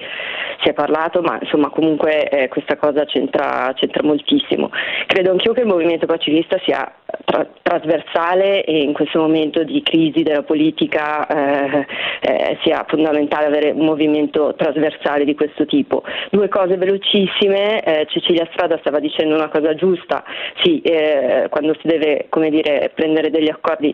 [0.62, 4.70] si è parlato, ma insomma comunque eh, questa cosa c'entra, c'entra, moltissimo.
[5.06, 6.92] Credo anch'io che il movimento pacifista sia
[7.26, 11.86] tra- trasversale e in questo momento di crisi della politica eh,
[12.22, 16.04] eh, sia fondamentale avere un movimento trasversale di questo tipo.
[16.30, 20.24] Due cose velocissime, eh, Cecilia Strada stava dicendo una cosa giusta,
[20.62, 23.94] sì, eh, quando si deve dire, prendere degli accordi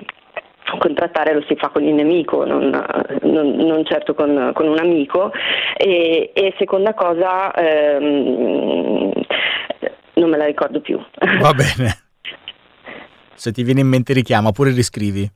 [0.78, 2.70] contrattare lo si fa con il nemico, non,
[3.22, 5.32] non, non certo con, con, un amico.
[5.78, 9.12] E, e seconda cosa, ehm,
[10.14, 11.00] non me la ricordo più.
[11.42, 11.98] Va bene.
[13.36, 15.30] Se ti viene in mente richiama, oppure riscrivi.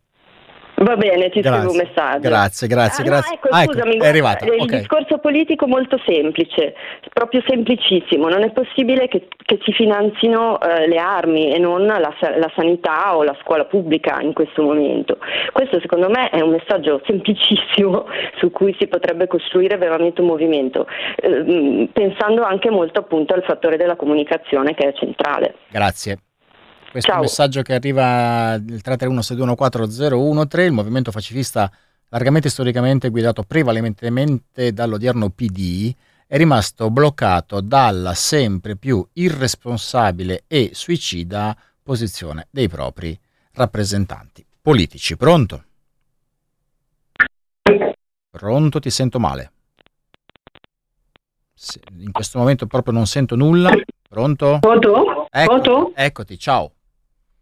[0.79, 1.59] Va bene, ti grazie.
[1.59, 2.19] scrivo un messaggio.
[2.19, 3.31] Grazie, grazie, ah, grazie.
[3.31, 4.45] No, ecco, ah, ecco, scusami, è arrivata.
[4.45, 4.79] il okay.
[4.79, 6.75] discorso politico molto semplice,
[7.13, 8.29] proprio semplicissimo.
[8.29, 13.15] Non è possibile che, che si finanzino eh, le armi e non la, la, sanità
[13.17, 15.17] o la scuola pubblica in questo momento.
[15.51, 18.05] Questo secondo me è un messaggio semplicissimo
[18.37, 20.85] su cui si potrebbe costruire veramente un movimento,
[21.15, 25.55] eh, pensando anche molto appunto al fattore della comunicazione che è centrale.
[25.71, 26.19] Grazie.
[26.97, 27.21] Questo Ciao.
[27.21, 31.71] messaggio che arriva il 331-6214013, il movimento pacifista
[32.09, 35.93] largamente storicamente guidato prevalentemente dall'odierno PD,
[36.25, 43.15] è rimasto bloccato dalla sempre più irresponsabile e suicida posizione dei propri
[43.51, 45.15] rappresentanti politici.
[45.17, 45.63] Pronto?
[48.31, 49.51] Pronto, ti sento male.
[51.99, 53.69] In questo momento proprio non sento nulla.
[54.09, 54.57] Pronto?
[54.61, 55.27] Pronto?
[55.29, 55.91] Ecco, Pronto?
[55.93, 56.71] Eccoti, ciao.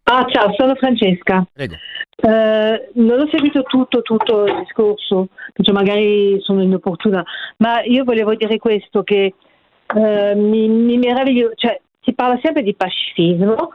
[0.07, 1.43] Ah, ciao, sono Francesca.
[1.51, 1.75] Prego.
[2.17, 7.23] Eh, non ho seguito tutto, tutto il discorso, perché magari sono inopportuna,
[7.57, 9.33] ma io volevo dire questo, che
[9.95, 13.71] eh, mi, mi meraviglio, cioè si parla sempre di pacifismo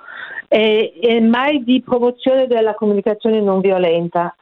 [0.46, 4.32] e, e mai di promozione della comunicazione non violenta.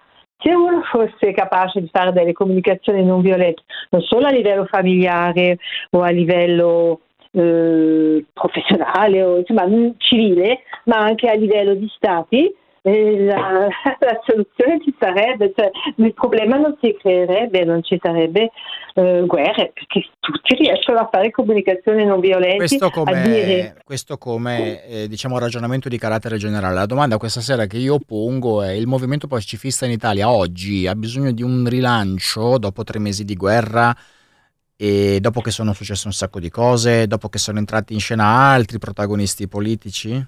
[0.41, 5.59] Se uno fosse capace di fare delle comunicazioni non violente, non solo a livello familiare
[5.91, 7.01] o a livello
[7.39, 9.67] eh, professionale o insomma
[9.99, 12.53] civile, ma anche a livello di stati,
[12.83, 13.69] eh, la,
[14.01, 18.51] la, soluzione ci sarebbe, cioè, il problema non si creerebbe, non ci sarebbe
[18.95, 22.57] eh, guerre, perché tutti riescono a fare comunicazione non violenta.
[22.57, 23.77] Questo come, dire...
[23.85, 26.75] questo come eh, diciamo, ragionamento di carattere generale.
[26.75, 30.95] La domanda questa sera che io pongo è il movimento pacifista in Italia oggi ha
[30.95, 33.95] bisogno di un rilancio dopo tre mesi di guerra?
[34.81, 38.25] E dopo che sono successe un sacco di cose, dopo che sono entrati in scena
[38.25, 40.25] altri protagonisti politici?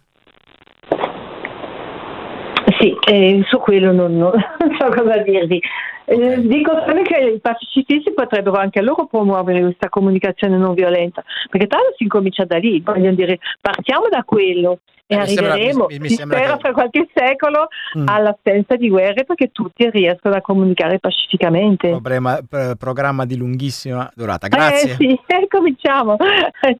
[2.81, 4.33] Sì, eh, su quello non, non,
[4.77, 5.63] so cosa dirvi.
[6.11, 11.69] Eh, dico solo che i pacifisti potrebbero anche loro promuovere questa comunicazione non violenta, perché
[11.69, 15.87] tanto si incomincia da lì, voglio dire, partiamo da quello e Eh, mi sembra- arriveremo,
[15.89, 18.09] mi- mi sembra spera che- fra qualche secolo, Mm.
[18.09, 21.89] all'assenza di guerre perché tutti riescono a comunicare pacificamente.
[21.91, 24.49] Problema- p- programma di lunghissima durata.
[24.49, 24.93] Grazie.
[24.93, 26.17] Eh sì, cominciamo.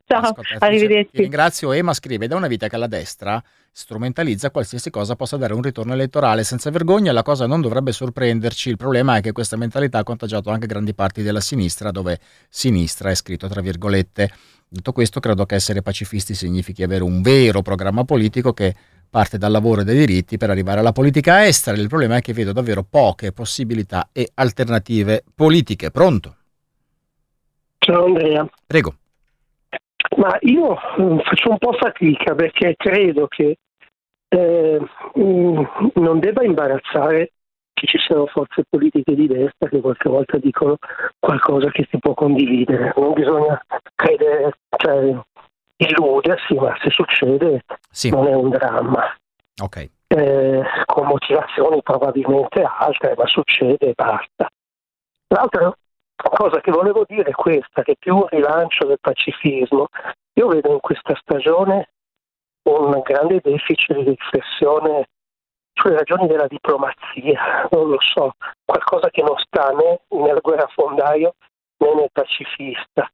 [0.07, 1.11] Ciao, Ascoltatrice, Ti arrivederci.
[1.23, 1.73] ringrazio.
[1.73, 3.41] Ema scrive: Da una vita che la destra
[3.73, 7.13] strumentalizza qualsiasi cosa possa dare un ritorno elettorale senza vergogna.
[7.13, 8.69] La cosa non dovrebbe sorprenderci.
[8.69, 12.19] Il problema è che questa mentalità ha contagiato anche grandi parti della sinistra, dove
[12.49, 14.31] sinistra è scritto tra virgolette.
[14.69, 18.75] Detto questo, credo che essere pacifisti significhi avere un vero programma politico che
[19.11, 21.77] parte dal lavoro e dai diritti per arrivare alla politica estera.
[21.77, 25.91] Il problema è che vedo davvero poche possibilità e alternative politiche.
[25.91, 26.37] Pronto?
[27.79, 28.95] Ciao Andrea, Prego.
[30.17, 33.57] Ma io mm, faccio un po' fatica perché credo che
[34.29, 34.81] eh,
[35.19, 37.33] mm, non debba imbarazzare
[37.73, 40.77] che ci siano forze politiche di destra che qualche volta dicono
[41.19, 42.93] qualcosa che si può condividere.
[42.97, 43.61] Non bisogna
[43.95, 45.19] credere, cioè
[45.77, 48.11] illudersi, ma se succede Sì.
[48.11, 49.15] non è un dramma.
[49.63, 49.89] Ok.
[50.13, 54.49] eh, con motivazioni probabilmente altre, ma succede e basta.
[55.29, 55.73] L'altra
[56.23, 59.89] cosa che volevo dire è questa, che più rilancio del pacifismo,
[60.35, 61.91] io vedo in questa stagione
[62.63, 65.09] un grande deficit di riflessione
[65.73, 68.33] sulle ragioni della diplomazia, non lo so,
[68.65, 71.35] qualcosa che non sta né nel guerrafondaio
[71.79, 73.11] né nel pacifista.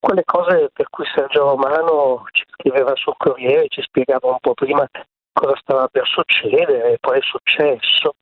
[0.00, 4.86] Quelle cose per cui Sergio Romano ci scriveva sul Corriere, ci spiegava un po' prima
[5.32, 8.14] cosa stava per succedere, e poi è successo.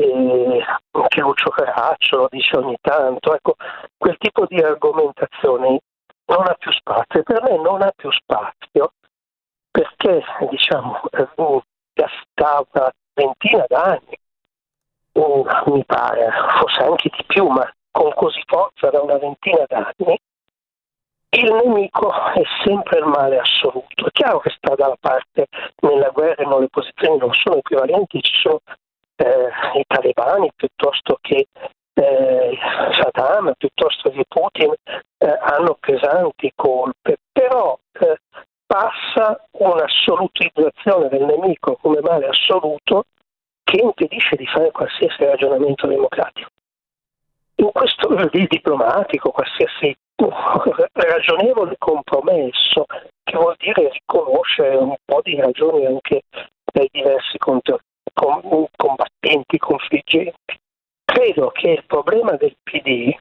[0.00, 3.34] E anche Lucio Caraccio lo dice ogni tanto.
[3.34, 3.56] Ecco,
[3.96, 5.80] quel tipo di argomentazioni
[6.26, 8.92] non ha più spazio e per me non ha più spazio
[9.70, 11.00] perché diciamo
[12.38, 14.18] da una ventina d'anni,
[15.18, 20.18] mm, mi pare, forse anche di più, ma con così forza da una ventina d'anni,
[21.30, 24.06] il nemico è sempre il male assoluto.
[24.06, 25.46] È chiaro che sta dalla parte
[25.80, 28.60] nella guerra, no, le posizioni non sono equivalenti, ci sono
[29.18, 31.48] eh, i talebani piuttosto che
[31.94, 32.58] eh,
[33.00, 34.72] Saddam, piuttosto che Putin,
[35.18, 38.18] eh, hanno pesanti colpe, però eh,
[38.64, 43.04] passa un'assolutizzazione del nemico come male assoluto
[43.64, 46.50] che impedisce di fare qualsiasi ragionamento democratico.
[47.56, 49.96] In questo di diplomatico, qualsiasi
[50.92, 52.86] ragionevole compromesso,
[53.24, 56.22] che vuol dire riconoscere un po' di ragioni anche
[56.72, 57.60] dai diversi com-
[58.76, 60.58] combattenti, confliggenti.
[61.04, 63.16] Credo che il problema del PD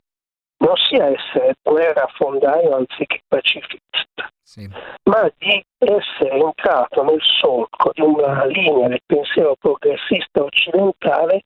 [0.59, 4.67] non sia essere guerrafondaio anziché pacifista, Sì.
[5.03, 11.43] ma di essere entrato nel solco di una linea del pensiero progressista occidentale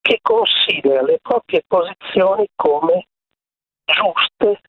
[0.00, 3.06] che considera le proprie posizioni come
[3.84, 4.60] giuste,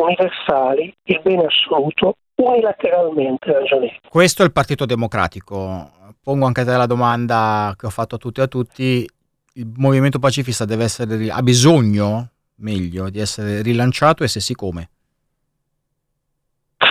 [0.00, 4.00] universali, il bene assoluto, unilateralmente ragionevoli.
[4.08, 5.90] Questo è il Partito Democratico.
[6.22, 9.08] Pongo anche a te la domanda che ho fatto a tutti e a tutti.
[9.54, 14.88] Il movimento pacifista deve essere, ha bisogno, meglio, di essere rilanciato e se sì come?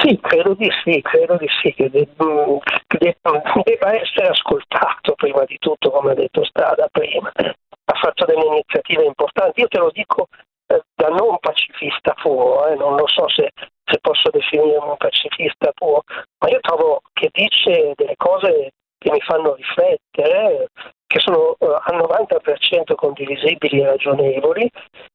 [0.02, 5.44] Sì, credo di sì, credo di sì, che deb- che deb- debba essere ascoltato prima
[5.46, 7.32] di tutto, come ha detto Strada prima.
[7.36, 10.28] Ha fatto delle iniziative importanti, io te lo dico
[10.68, 13.52] eh, da non pacifista puro, eh, non lo so se,
[13.86, 16.04] se posso definirmi un pacifista puro,
[16.40, 20.70] ma io trovo che dice delle cose che mi fanno riflettere,
[21.06, 24.70] che sono eh, al 90% condivisibili e ragionevoli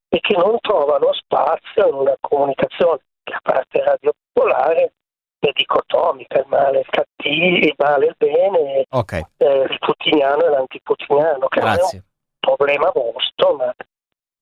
[0.09, 4.93] e che non trovano spazio in una comunicazione che a parte Radio Popolare
[5.41, 10.49] è dicotomica, il male il cattivo, il male il bene, Ok, eh, il putiniano e
[10.51, 11.99] l'antiputiniano, che non è grazie.
[11.99, 13.75] un problema vostro, ma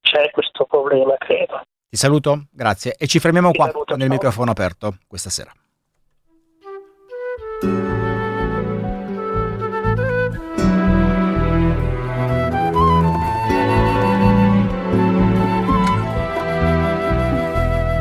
[0.01, 1.61] c'è questo problema, credo.
[1.89, 2.95] Ti saluto, grazie.
[2.97, 4.13] E ci fermiamo Ti qua saluto, con il ciao.
[4.13, 5.53] microfono aperto questa sera.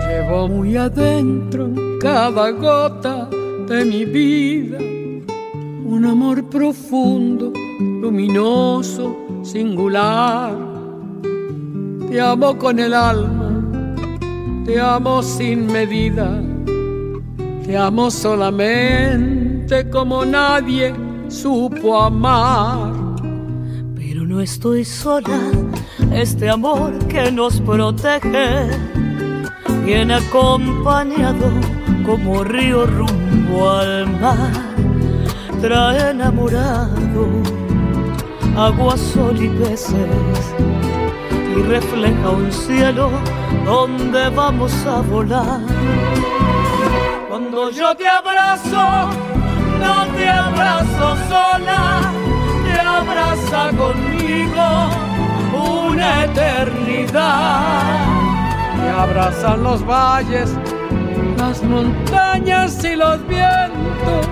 [0.08, 3.30] Llevo muy adentro en cada gota
[3.68, 4.78] de mi vida
[5.96, 10.54] un amor profundo, luminoso, singular.
[12.10, 13.45] Te amo con el alma,
[14.66, 16.42] te amo sin medida,
[17.66, 20.94] te amo solamente como nadie
[21.28, 22.94] supo amar.
[23.96, 25.40] Pero no estoy sola,
[26.12, 28.68] este amor que nos protege
[29.86, 31.52] viene acompañado
[32.06, 34.52] como río rumbo al mar,
[35.62, 37.28] trae enamorado
[38.56, 40.75] agua, sol y peces
[41.56, 43.10] y refleja un cielo
[43.66, 45.62] donde vamos a volar.
[47.30, 49.10] Cuando yo te abrazo,
[49.80, 52.12] no te abrazo sola,
[52.66, 54.90] te abraza conmigo
[55.54, 58.06] una eternidad.
[58.78, 60.54] Te abrazan los valles,
[61.38, 64.28] las montañas y los vientos,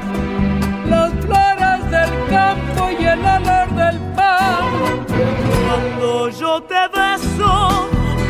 [0.89, 4.63] las flores del campo y el olor del pan.
[5.65, 6.75] Cuando yo te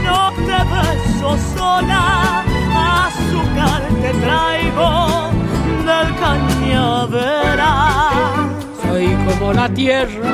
[0.06, 2.02] no te beso sola,
[3.06, 4.90] azúcar te traigo
[5.88, 7.74] del cañaveral.
[8.82, 10.32] Soy como la tierra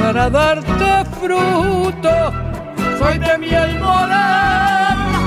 [0.00, 2.14] para darte fruto,
[2.98, 5.20] soy de miel morena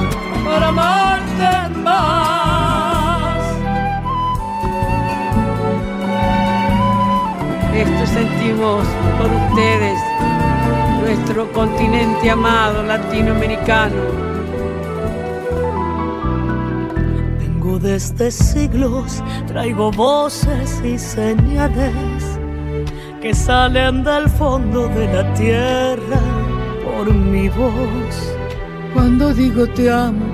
[0.45, 1.51] para amarte
[1.83, 2.23] más.
[7.73, 8.85] Esto sentimos
[9.17, 9.99] por ustedes,
[11.03, 14.03] nuestro continente amado latinoamericano.
[17.39, 22.39] Vengo desde siglos, traigo voces y señales
[23.21, 26.21] que salen del fondo de la tierra
[26.85, 28.15] por mi voz.
[28.93, 30.25] Cuando digo te amo,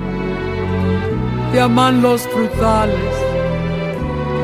[1.50, 3.14] te aman los frutales,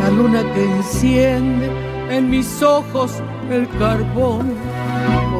[0.03, 1.71] la luna que enciende
[2.11, 4.55] en mis ojos el carbón.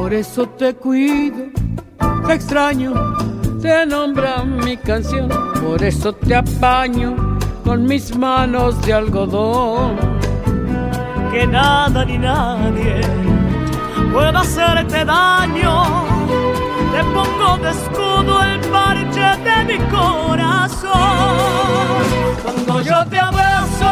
[0.07, 1.49] Por eso te cuido,
[2.25, 2.93] te extraño,
[3.61, 5.27] te nombra mi canción.
[5.61, 9.97] Por eso te apaño con mis manos de algodón.
[11.29, 13.01] Que nada ni nadie
[14.13, 15.83] pueda hacerte daño.
[16.93, 20.93] Te pongo de escudo el parche de mi corazón.
[22.43, 23.91] Cuando yo te abrazo,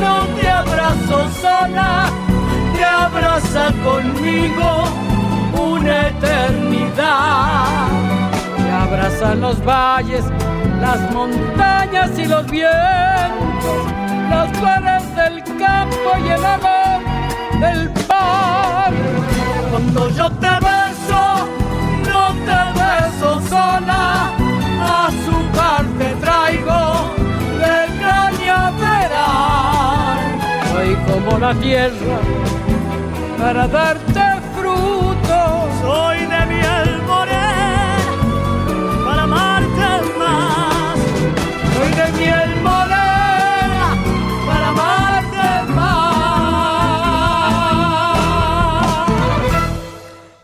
[0.00, 2.10] no te abrazo sola,
[2.74, 5.09] te abraza conmigo
[5.80, 7.88] una eternidad.
[8.56, 10.24] Te abrazan los valles,
[10.80, 13.86] las montañas y los vientos,
[14.28, 17.00] las flores del campo y el olor
[17.60, 18.94] del pan.
[19.70, 21.22] Cuando yo te beso,
[22.10, 24.32] no te beso sola,
[25.06, 26.80] azúcar te traigo
[27.62, 29.40] del cañaveral.
[30.72, 32.18] Soy como la tierra
[33.38, 34.39] para darte
[35.80, 37.49] soy de mi alboré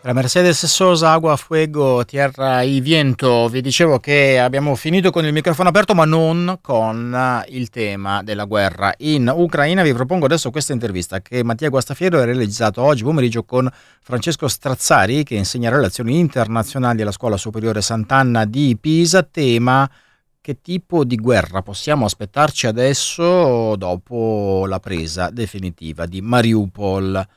[0.07, 3.49] La Mercedes Sosa, Agua, Fuego, Tierra y Viento.
[3.49, 8.23] Vi dicevo che abbiamo finito con il microfono aperto, ma non con eh, il tema
[8.23, 9.83] della guerra in Ucraina.
[9.83, 13.69] Vi propongo adesso questa intervista che Mattia Guastafiero ha realizzato oggi pomeriggio con
[14.01, 19.23] Francesco Strazzari, che insegna relazioni internazionali alla Scuola Superiore Sant'Anna di Pisa.
[19.23, 19.91] Tema
[20.39, 27.27] che tipo di guerra possiamo aspettarci adesso dopo la presa definitiva di Mariupol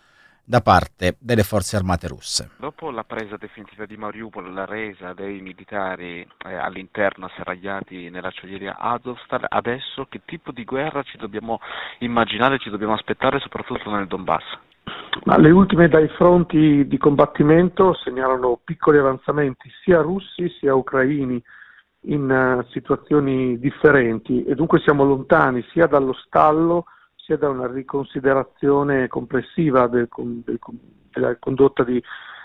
[0.50, 2.50] da parte delle forze armate russe.
[2.58, 9.44] Dopo la presa definitiva di Mariupol, la resa dei militari eh, all'interno asserragliati nell'acciaieria Azovstal,
[9.48, 11.60] adesso che tipo di guerra ci dobbiamo
[12.00, 14.42] immaginare, ci dobbiamo aspettare soprattutto nel Donbass?
[15.26, 21.40] Ma le ultime dai fronti di combattimento segnalano piccoli avanzamenti sia russi sia ucraini
[22.06, 26.86] in uh, situazioni differenti e dunque siamo lontani sia dallo stallo
[27.36, 30.58] da una riconsiderazione complessiva del, del,
[31.12, 32.02] della condotta di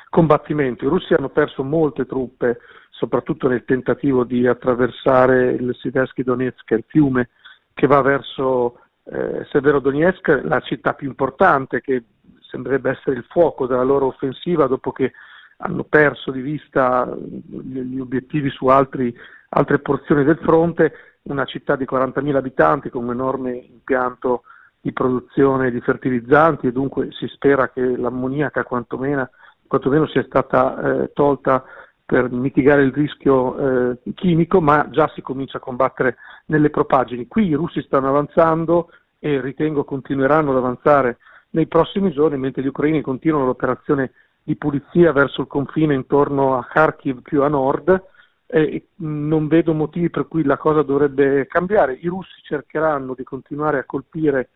[0.09, 0.85] combattimento.
[0.85, 2.59] I russi hanno perso molte truppe,
[2.89, 7.29] soprattutto nel tentativo di attraversare il Siversky Donetsk, il fiume
[7.73, 12.03] che va verso eh, Severodonetsk, la città più importante che
[12.39, 15.11] sembrerebbe essere il fuoco della loro offensiva dopo che
[15.57, 19.13] hanno perso di vista gli obiettivi su altri,
[19.49, 24.43] altre porzioni del fronte, una città di 40.000 abitanti con un enorme impianto
[24.85, 29.31] di produzione di fertilizzanti e dunque si spera che l'ammoniaca quantomeno,
[29.65, 31.63] quantomeno sia stata eh, tolta
[32.05, 37.25] per mitigare il rischio eh, chimico, ma già si comincia a combattere nelle propagini.
[37.27, 41.17] Qui i russi stanno avanzando e ritengo continueranno ad avanzare
[41.49, 44.11] nei prossimi giorni, mentre gli ucraini continuano l'operazione
[44.43, 48.03] di pulizia verso il confine intorno a Kharkiv più a nord
[48.45, 51.97] e non vedo motivi per cui la cosa dovrebbe cambiare.
[51.99, 54.49] I russi cercheranno di continuare a colpire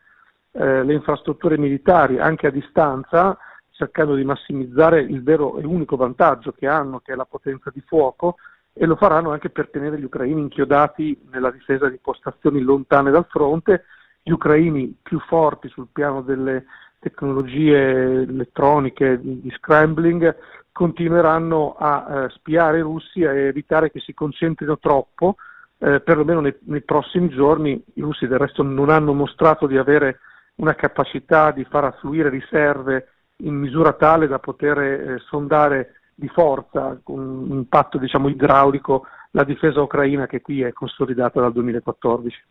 [0.52, 3.38] eh, le infrastrutture militari anche a distanza,
[3.72, 7.82] cercando di massimizzare il vero e unico vantaggio che hanno, che è la potenza di
[7.86, 8.36] fuoco,
[8.74, 13.26] e lo faranno anche per tenere gli ucraini inchiodati nella difesa di postazioni lontane dal
[13.30, 13.86] fronte,
[14.22, 16.66] gli ucraini più forti sul piano delle
[17.00, 20.36] tecnologie elettroniche di, di scrambling,
[20.72, 25.36] continueranno a eh, spiare i russi e evitare che si concentrino troppo,
[25.78, 27.82] eh, perlomeno nei, nei, prossimi giorni.
[27.96, 30.20] I russi del resto non hanno mostrato di avere
[30.60, 33.08] una capacità di far affluire riserve
[33.38, 39.44] in misura tale da poter eh, sondare di forza con un impatto diciamo, idraulico la
[39.44, 42.44] difesa ucraina che qui è consolidata dal 2014.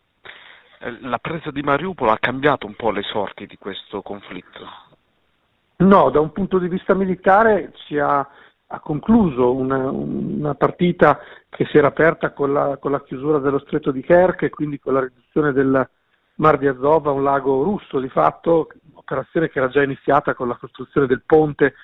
[0.81, 4.67] Eh, la presa di Mariupol ha cambiato un po' le sorti di questo conflitto?
[5.77, 11.67] No, da un punto di vista militare ci ha, ha concluso una, una, partita che
[11.67, 14.95] si era aperta con la, con la, chiusura dello stretto di Kerch e quindi con
[14.95, 15.89] la riduzione del
[16.39, 20.49] Mar di Azov a un lago russo, di fatto, operazione che era già iniziata con
[20.49, 21.75] la costruzione del ponte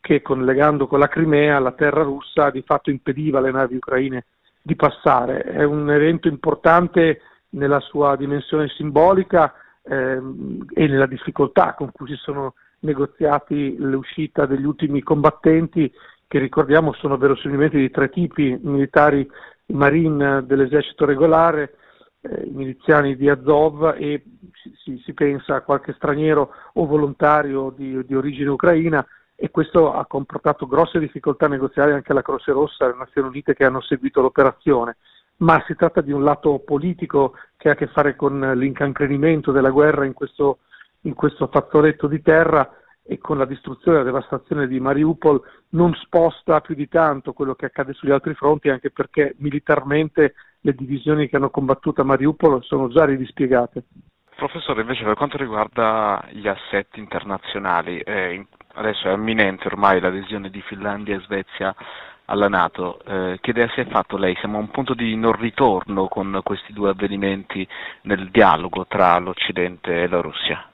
[0.00, 4.26] che collegando con la Crimea la terra russa di fatto impediva alle navi ucraine
[4.62, 5.42] di passare.
[5.42, 12.16] È un evento importante nella sua dimensione simbolica ehm, e nella difficoltà con cui si
[12.16, 15.92] sono negoziati l'uscita degli ultimi combattenti
[16.28, 19.28] che ricordiamo sono verosimilmente di tre tipi, militari
[19.66, 21.77] marine dell'esercito regolare,
[22.20, 24.24] eh, i miliziani di Azov e
[24.82, 29.06] si, si, pensa a qualche straniero o volontario di, di origine ucraina
[29.36, 33.54] e questo ha comportato grosse difficoltà negoziali anche alla Croce Rossa e alle Nazioni Unite
[33.54, 34.96] che hanno seguito l'operazione.
[35.38, 39.70] Ma si tratta di un lato politico che ha a che fare con l'incancrenimento della
[39.70, 40.58] guerra in questo,
[41.02, 42.68] in questo fazzoletto di terra
[43.10, 45.40] e con la distruzione e la devastazione di Mariupol
[45.70, 50.74] non sposta più di tanto quello che accade sugli altri fronti, anche perché militarmente le
[50.74, 53.84] divisioni che hanno combattuto a Mariupol sono già ridispiegate.
[54.36, 60.60] Professore, invece per quanto riguarda gli assetti internazionali, eh, adesso è imminente ormai l'adesione di
[60.60, 61.74] Finlandia e Svezia
[62.26, 64.36] alla Nato, eh, che idea si è fatto lei?
[64.36, 67.66] Siamo a un punto di non ritorno con questi due avvenimenti
[68.02, 70.67] nel dialogo tra l'Occidente e la Russia?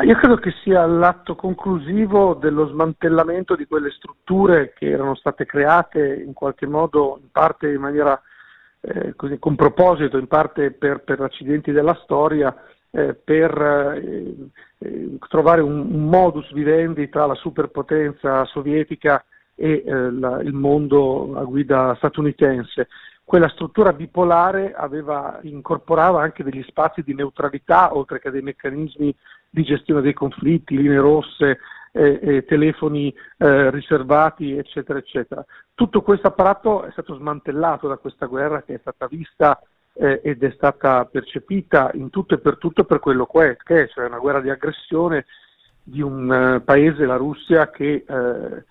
[0.00, 6.14] Io credo che sia l'atto conclusivo dello smantellamento di quelle strutture che erano state create
[6.14, 8.18] in qualche modo, in parte in maniera
[8.80, 12.56] eh, così, con proposito, in parte per, per accidenti della storia,
[12.90, 14.34] eh, per eh,
[14.78, 19.22] eh, trovare un, un, modus vivendi tra la superpotenza sovietica
[19.54, 22.88] e eh, la, il mondo a guida statunitense.
[23.32, 29.16] Quella struttura bipolare aveva, incorporava anche degli spazi di neutralità, oltre che dei meccanismi
[29.48, 31.58] di gestione dei conflitti, linee rosse,
[31.92, 35.42] eh, eh, telefoni eh, riservati, eccetera, eccetera.
[35.72, 39.58] Tutto questo apparato è stato smantellato da questa guerra che è stata vista
[39.94, 44.08] eh, ed è stata percepita in tutto e per tutto per quello che è, cioè
[44.08, 45.24] una guerra di aggressione
[45.82, 46.28] di un
[46.58, 48.62] uh, paese, la Russia, che uh,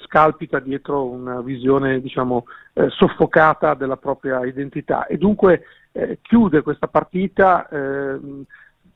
[0.00, 5.64] scalpita dietro una visione diciamo, uh, soffocata della propria identità e dunque
[6.22, 8.42] chiude questa partita ehm,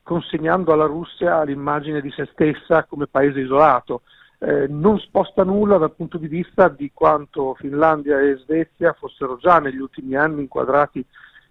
[0.03, 4.03] consegnando alla Russia l'immagine di se stessa come paese isolato.
[4.41, 9.79] non sposta nulla dal punto di vista di quanto Finlandia e Svezia fossero già negli
[9.79, 11.05] ultimi anni inquadrati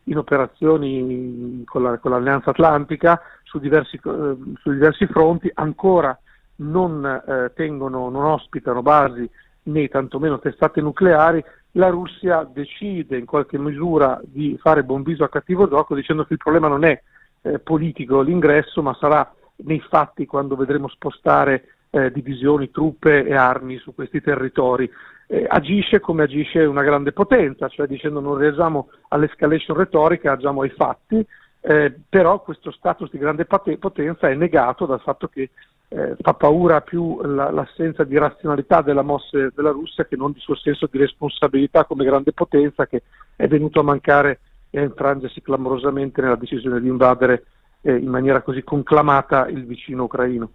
[0.07, 6.17] in operazioni con, la, con l'Alleanza Atlantica su diversi, eh, su diversi fronti, ancora
[6.57, 9.29] non eh, tengono, non ospitano basi
[9.63, 15.29] né tantomeno testate nucleari, la Russia decide in qualche misura di fare buon viso a
[15.29, 16.99] cattivo gioco dicendo che il problema non è
[17.41, 23.77] eh, politico l'ingresso, ma sarà nei fatti quando vedremo spostare eh, divisioni, truppe e armi
[23.77, 24.89] su questi territori.
[25.27, 30.69] Eh, agisce come agisce una grande potenza, cioè dicendo non reagiamo all'escalation retorica, agiamo ai
[30.69, 31.25] fatti,
[31.61, 35.49] eh, però questo status di grande potenza è negato dal fatto che
[35.89, 40.39] eh, fa paura più la, l'assenza di razionalità della mosse della Russia che non di
[40.39, 43.03] suo senso di responsabilità come grande potenza che
[43.35, 47.45] è venuto a mancare e a infrangersi clamorosamente nella decisione di invadere
[47.81, 50.51] eh, in maniera così conclamata il vicino ucraino.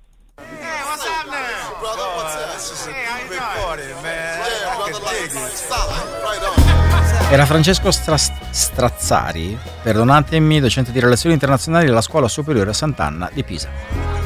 [7.30, 14.21] Era Francesco Stra- Strazzari, perdonatemi, docente di relazioni internazionali alla Scuola Superiore Sant'Anna di Pisa.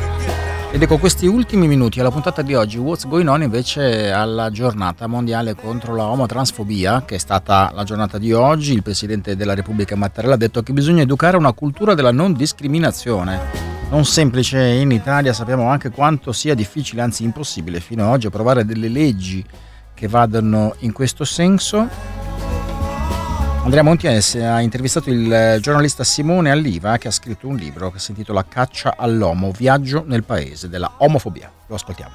[0.76, 5.06] Ed ecco questi ultimi minuti alla puntata di oggi, What's Going On invece alla giornata
[5.06, 8.74] mondiale contro la omotransfobia, che è stata la giornata di oggi.
[8.74, 13.40] Il Presidente della Repubblica Mattarella ha detto che bisogna educare una cultura della non discriminazione.
[13.88, 18.66] Non semplice in Italia, sappiamo anche quanto sia difficile, anzi impossibile fino ad oggi, approvare
[18.66, 19.42] delle leggi
[19.94, 21.88] che vadano in questo senso.
[23.66, 28.12] Andrea Montiese ha intervistato il giornalista Simone Alliva che ha scritto un libro che si
[28.12, 31.52] intitola Caccia all'uomo, viaggio nel paese della omofobia.
[31.66, 32.14] Lo ascoltiamo.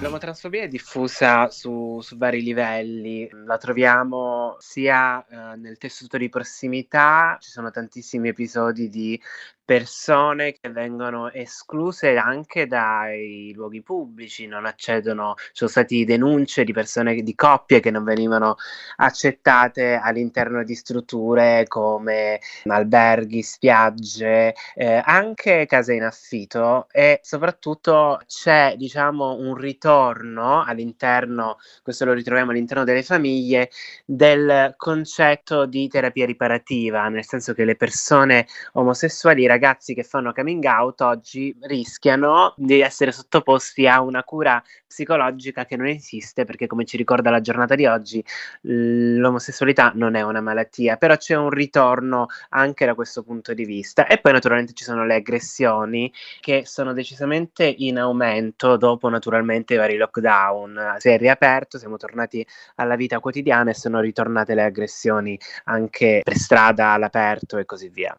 [0.00, 7.38] L'omotransfobia è diffusa su, su, vari livelli, la troviamo sia eh, nel tessuto di prossimità,
[7.40, 9.18] ci sono tantissimi episodi di
[9.64, 16.72] persone che vengono escluse anche dai luoghi pubblici, non accedono, ci sono stati denunce di
[16.72, 18.56] persone, di coppie che non venivano
[18.96, 28.74] accettate all'interno di strutture come alberghi, spiagge, eh, anche case in affitto e soprattutto c'è
[28.76, 33.70] diciamo un ritorno all'interno, questo lo ritroviamo all'interno delle famiglie,
[34.04, 40.64] del concetto di terapia riparativa, nel senso che le persone omosessuali, ragazzi che fanno coming
[40.64, 46.84] out oggi rischiano di essere sottoposti a una cura psicologica che non esiste perché come
[46.84, 48.24] ci ricorda la giornata di oggi
[48.62, 54.06] l'omosessualità non è una malattia, però c'è un ritorno anche da questo punto di vista
[54.06, 59.76] e poi naturalmente ci sono le aggressioni che sono decisamente in aumento dopo naturalmente i
[59.76, 62.44] vari lockdown, si è riaperto, siamo tornati
[62.76, 68.16] alla vita quotidiana e sono ritornate le aggressioni anche per strada all'aperto e così via.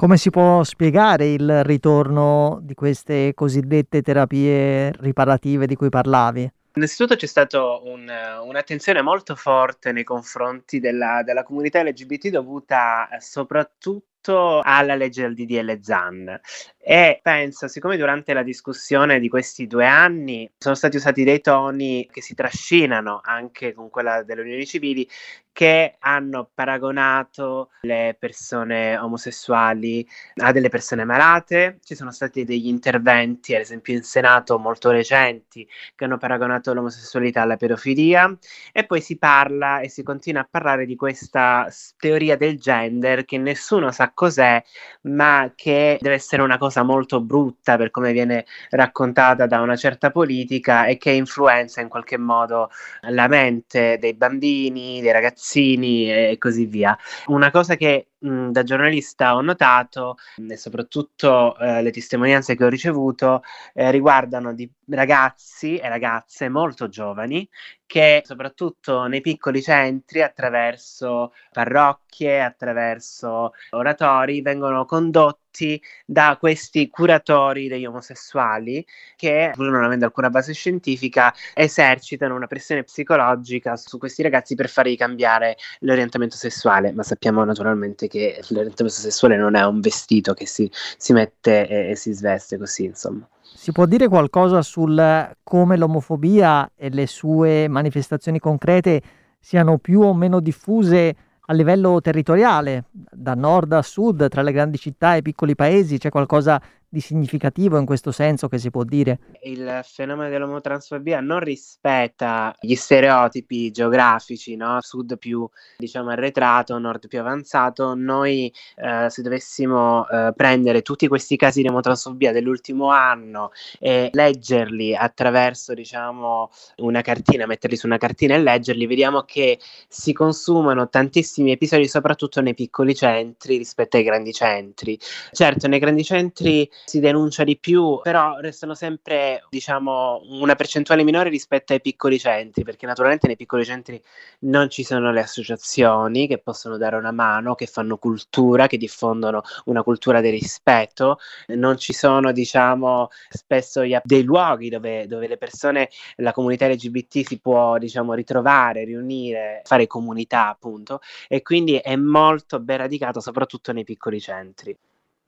[0.00, 6.50] Come si può spiegare il ritorno di queste cosiddette terapie riparative di cui parlavi?
[6.72, 8.10] Innanzitutto c'è stata un,
[8.42, 15.80] un'attenzione molto forte nei confronti della, della comunità LGBT dovuta soprattutto alla legge del DDL
[15.82, 16.40] ZAN
[16.78, 22.08] e penso, siccome durante la discussione di questi due anni sono stati usati dei toni
[22.10, 25.06] che si trascinano anche con quella delle unioni civili,
[25.52, 31.78] che hanno paragonato le persone omosessuali a delle persone malate.
[31.82, 37.42] Ci sono stati degli interventi, ad esempio in Senato, molto recenti, che hanno paragonato l'omosessualità
[37.42, 38.36] alla pedofilia.
[38.72, 43.38] E poi si parla e si continua a parlare di questa teoria del gender che
[43.38, 44.62] nessuno sa cos'è,
[45.02, 50.10] ma che deve essere una cosa molto brutta per come viene raccontata da una certa
[50.10, 52.70] politica e che influenza in qualche modo
[53.08, 56.96] la mente dei bambini, dei ragazzini ragazzini e così via.
[57.26, 60.16] Una cosa che mh, da giornalista ho notato
[60.48, 63.42] e soprattutto eh, le testimonianze che ho ricevuto
[63.74, 67.48] eh, riguardano di ragazzi e ragazze molto giovani
[67.90, 77.84] che soprattutto nei piccoli centri attraverso parrocchie, attraverso oratori vengono condotti da questi curatori degli
[77.84, 84.54] omosessuali che, pur non avendo alcuna base scientifica, esercitano una pressione psicologica su questi ragazzi
[84.54, 90.34] per farli cambiare l'orientamento sessuale, ma sappiamo naturalmente che l'orientamento sessuale non è un vestito
[90.34, 93.26] che si, si mette e, e si sveste così, insomma.
[93.40, 99.02] Si può dire qualcosa sul come l'omofobia e le sue manifestazioni concrete
[99.38, 101.14] siano più o meno diffuse
[101.50, 105.98] a livello territoriale, da nord a sud, tra le grandi città e i piccoli paesi?
[105.98, 106.60] C'è qualcosa
[106.92, 109.20] di significativo in questo senso che si può dire?
[109.42, 114.78] Il fenomeno dell'omotransfobia non rispetta gli stereotipi geografici, no?
[114.80, 117.94] sud più diciamo arretrato, nord più avanzato.
[117.94, 124.96] Noi eh, se dovessimo eh, prendere tutti questi casi di omotransfobia dell'ultimo anno e leggerli
[124.96, 131.52] attraverso diciamo una cartina, metterli su una cartina e leggerli, vediamo che si consumano tantissimi
[131.52, 134.98] episodi soprattutto nei piccoli centri rispetto ai grandi centri.
[135.30, 141.28] Certo, nei grandi centri si denuncia di più, però restano sempre, diciamo, una percentuale minore
[141.30, 144.02] rispetto ai piccoli centri, perché naturalmente nei piccoli centri
[144.40, 149.42] non ci sono le associazioni che possono dare una mano, che fanno cultura, che diffondono
[149.66, 151.18] una cultura del rispetto,
[151.48, 157.38] non ci sono, diciamo, spesso dei luoghi dove, dove le persone, la comunità LGBT si
[157.40, 163.84] può, diciamo, ritrovare, riunire, fare comunità, appunto, e quindi è molto ben radicato soprattutto nei
[163.84, 164.76] piccoli centri.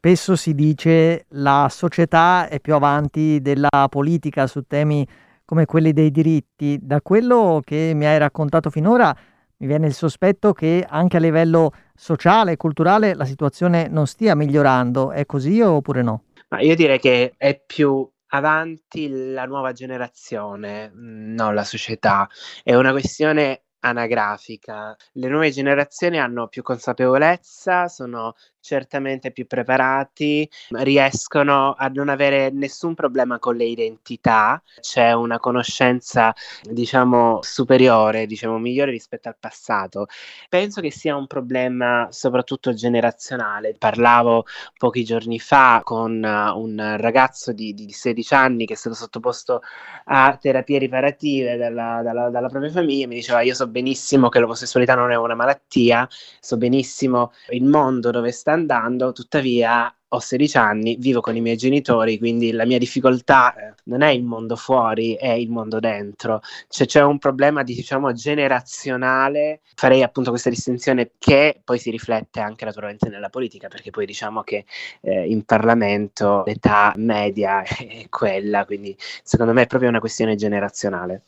[0.04, 5.06] Spesso si dice la società è più avanti della politica su temi
[5.44, 6.76] come quelli dei diritti.
[6.82, 9.16] Da quello che mi hai raccontato finora
[9.58, 14.34] mi viene il sospetto che anche a livello sociale e culturale la situazione non stia
[14.34, 15.12] migliorando.
[15.12, 16.24] È così oppure no?
[16.48, 22.28] Ma io direi che è più avanti la nuova generazione, non la società.
[22.64, 24.96] È una questione anagrafica.
[25.12, 32.94] Le nuove generazioni hanno più consapevolezza, sono certamente più preparati, riescono a non avere nessun
[32.94, 36.32] problema con le identità, c'è una conoscenza,
[36.62, 40.06] diciamo, superiore, diciamo, migliore rispetto al passato.
[40.48, 43.74] Penso che sia un problema soprattutto generazionale.
[43.76, 44.44] Parlavo
[44.78, 49.60] pochi giorni fa con uh, un ragazzo di, di, 16 anni che è stato sottoposto
[50.04, 54.94] a terapie riparative dalla, dalla, dalla propria famiglia, mi diceva io so benissimo che l'omosessualità
[54.94, 56.08] non è una malattia,
[56.40, 61.56] so benissimo il mondo dove sta andando, tuttavia ho 16 anni, vivo con i miei
[61.56, 66.42] genitori, quindi la mia difficoltà eh, non è il mondo fuori, è il mondo dentro.
[66.68, 72.64] Cioè c'è un problema diciamo generazionale, farei appunto questa distinzione che poi si riflette anche
[72.66, 74.66] naturalmente nella politica, perché poi diciamo che
[75.00, 81.22] eh, in Parlamento l'età media è quella, quindi secondo me è proprio una questione generazionale.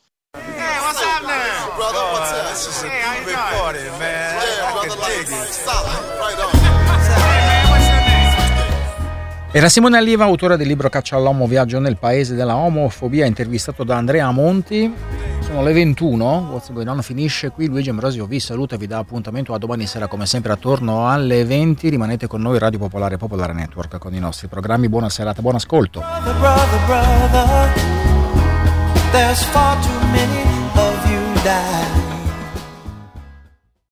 [9.55, 13.95] Era Simone Alliva, autore del libro Caccia all'uomo, viaggio nel paese della omofobia, intervistato da
[13.95, 14.93] Andrea Monti.
[15.39, 19.53] Sono le 21, What's Going On finisce qui, Luigi Ambrosio vi saluta vi dà appuntamento
[19.53, 21.87] a domani sera come sempre attorno alle 20.
[21.87, 24.89] Rimanete con noi Radio Popolare Popolare Network con i nostri programmi.
[24.89, 26.01] Buona serata, buon ascolto.
[26.01, 27.95] Brother, brother, brother.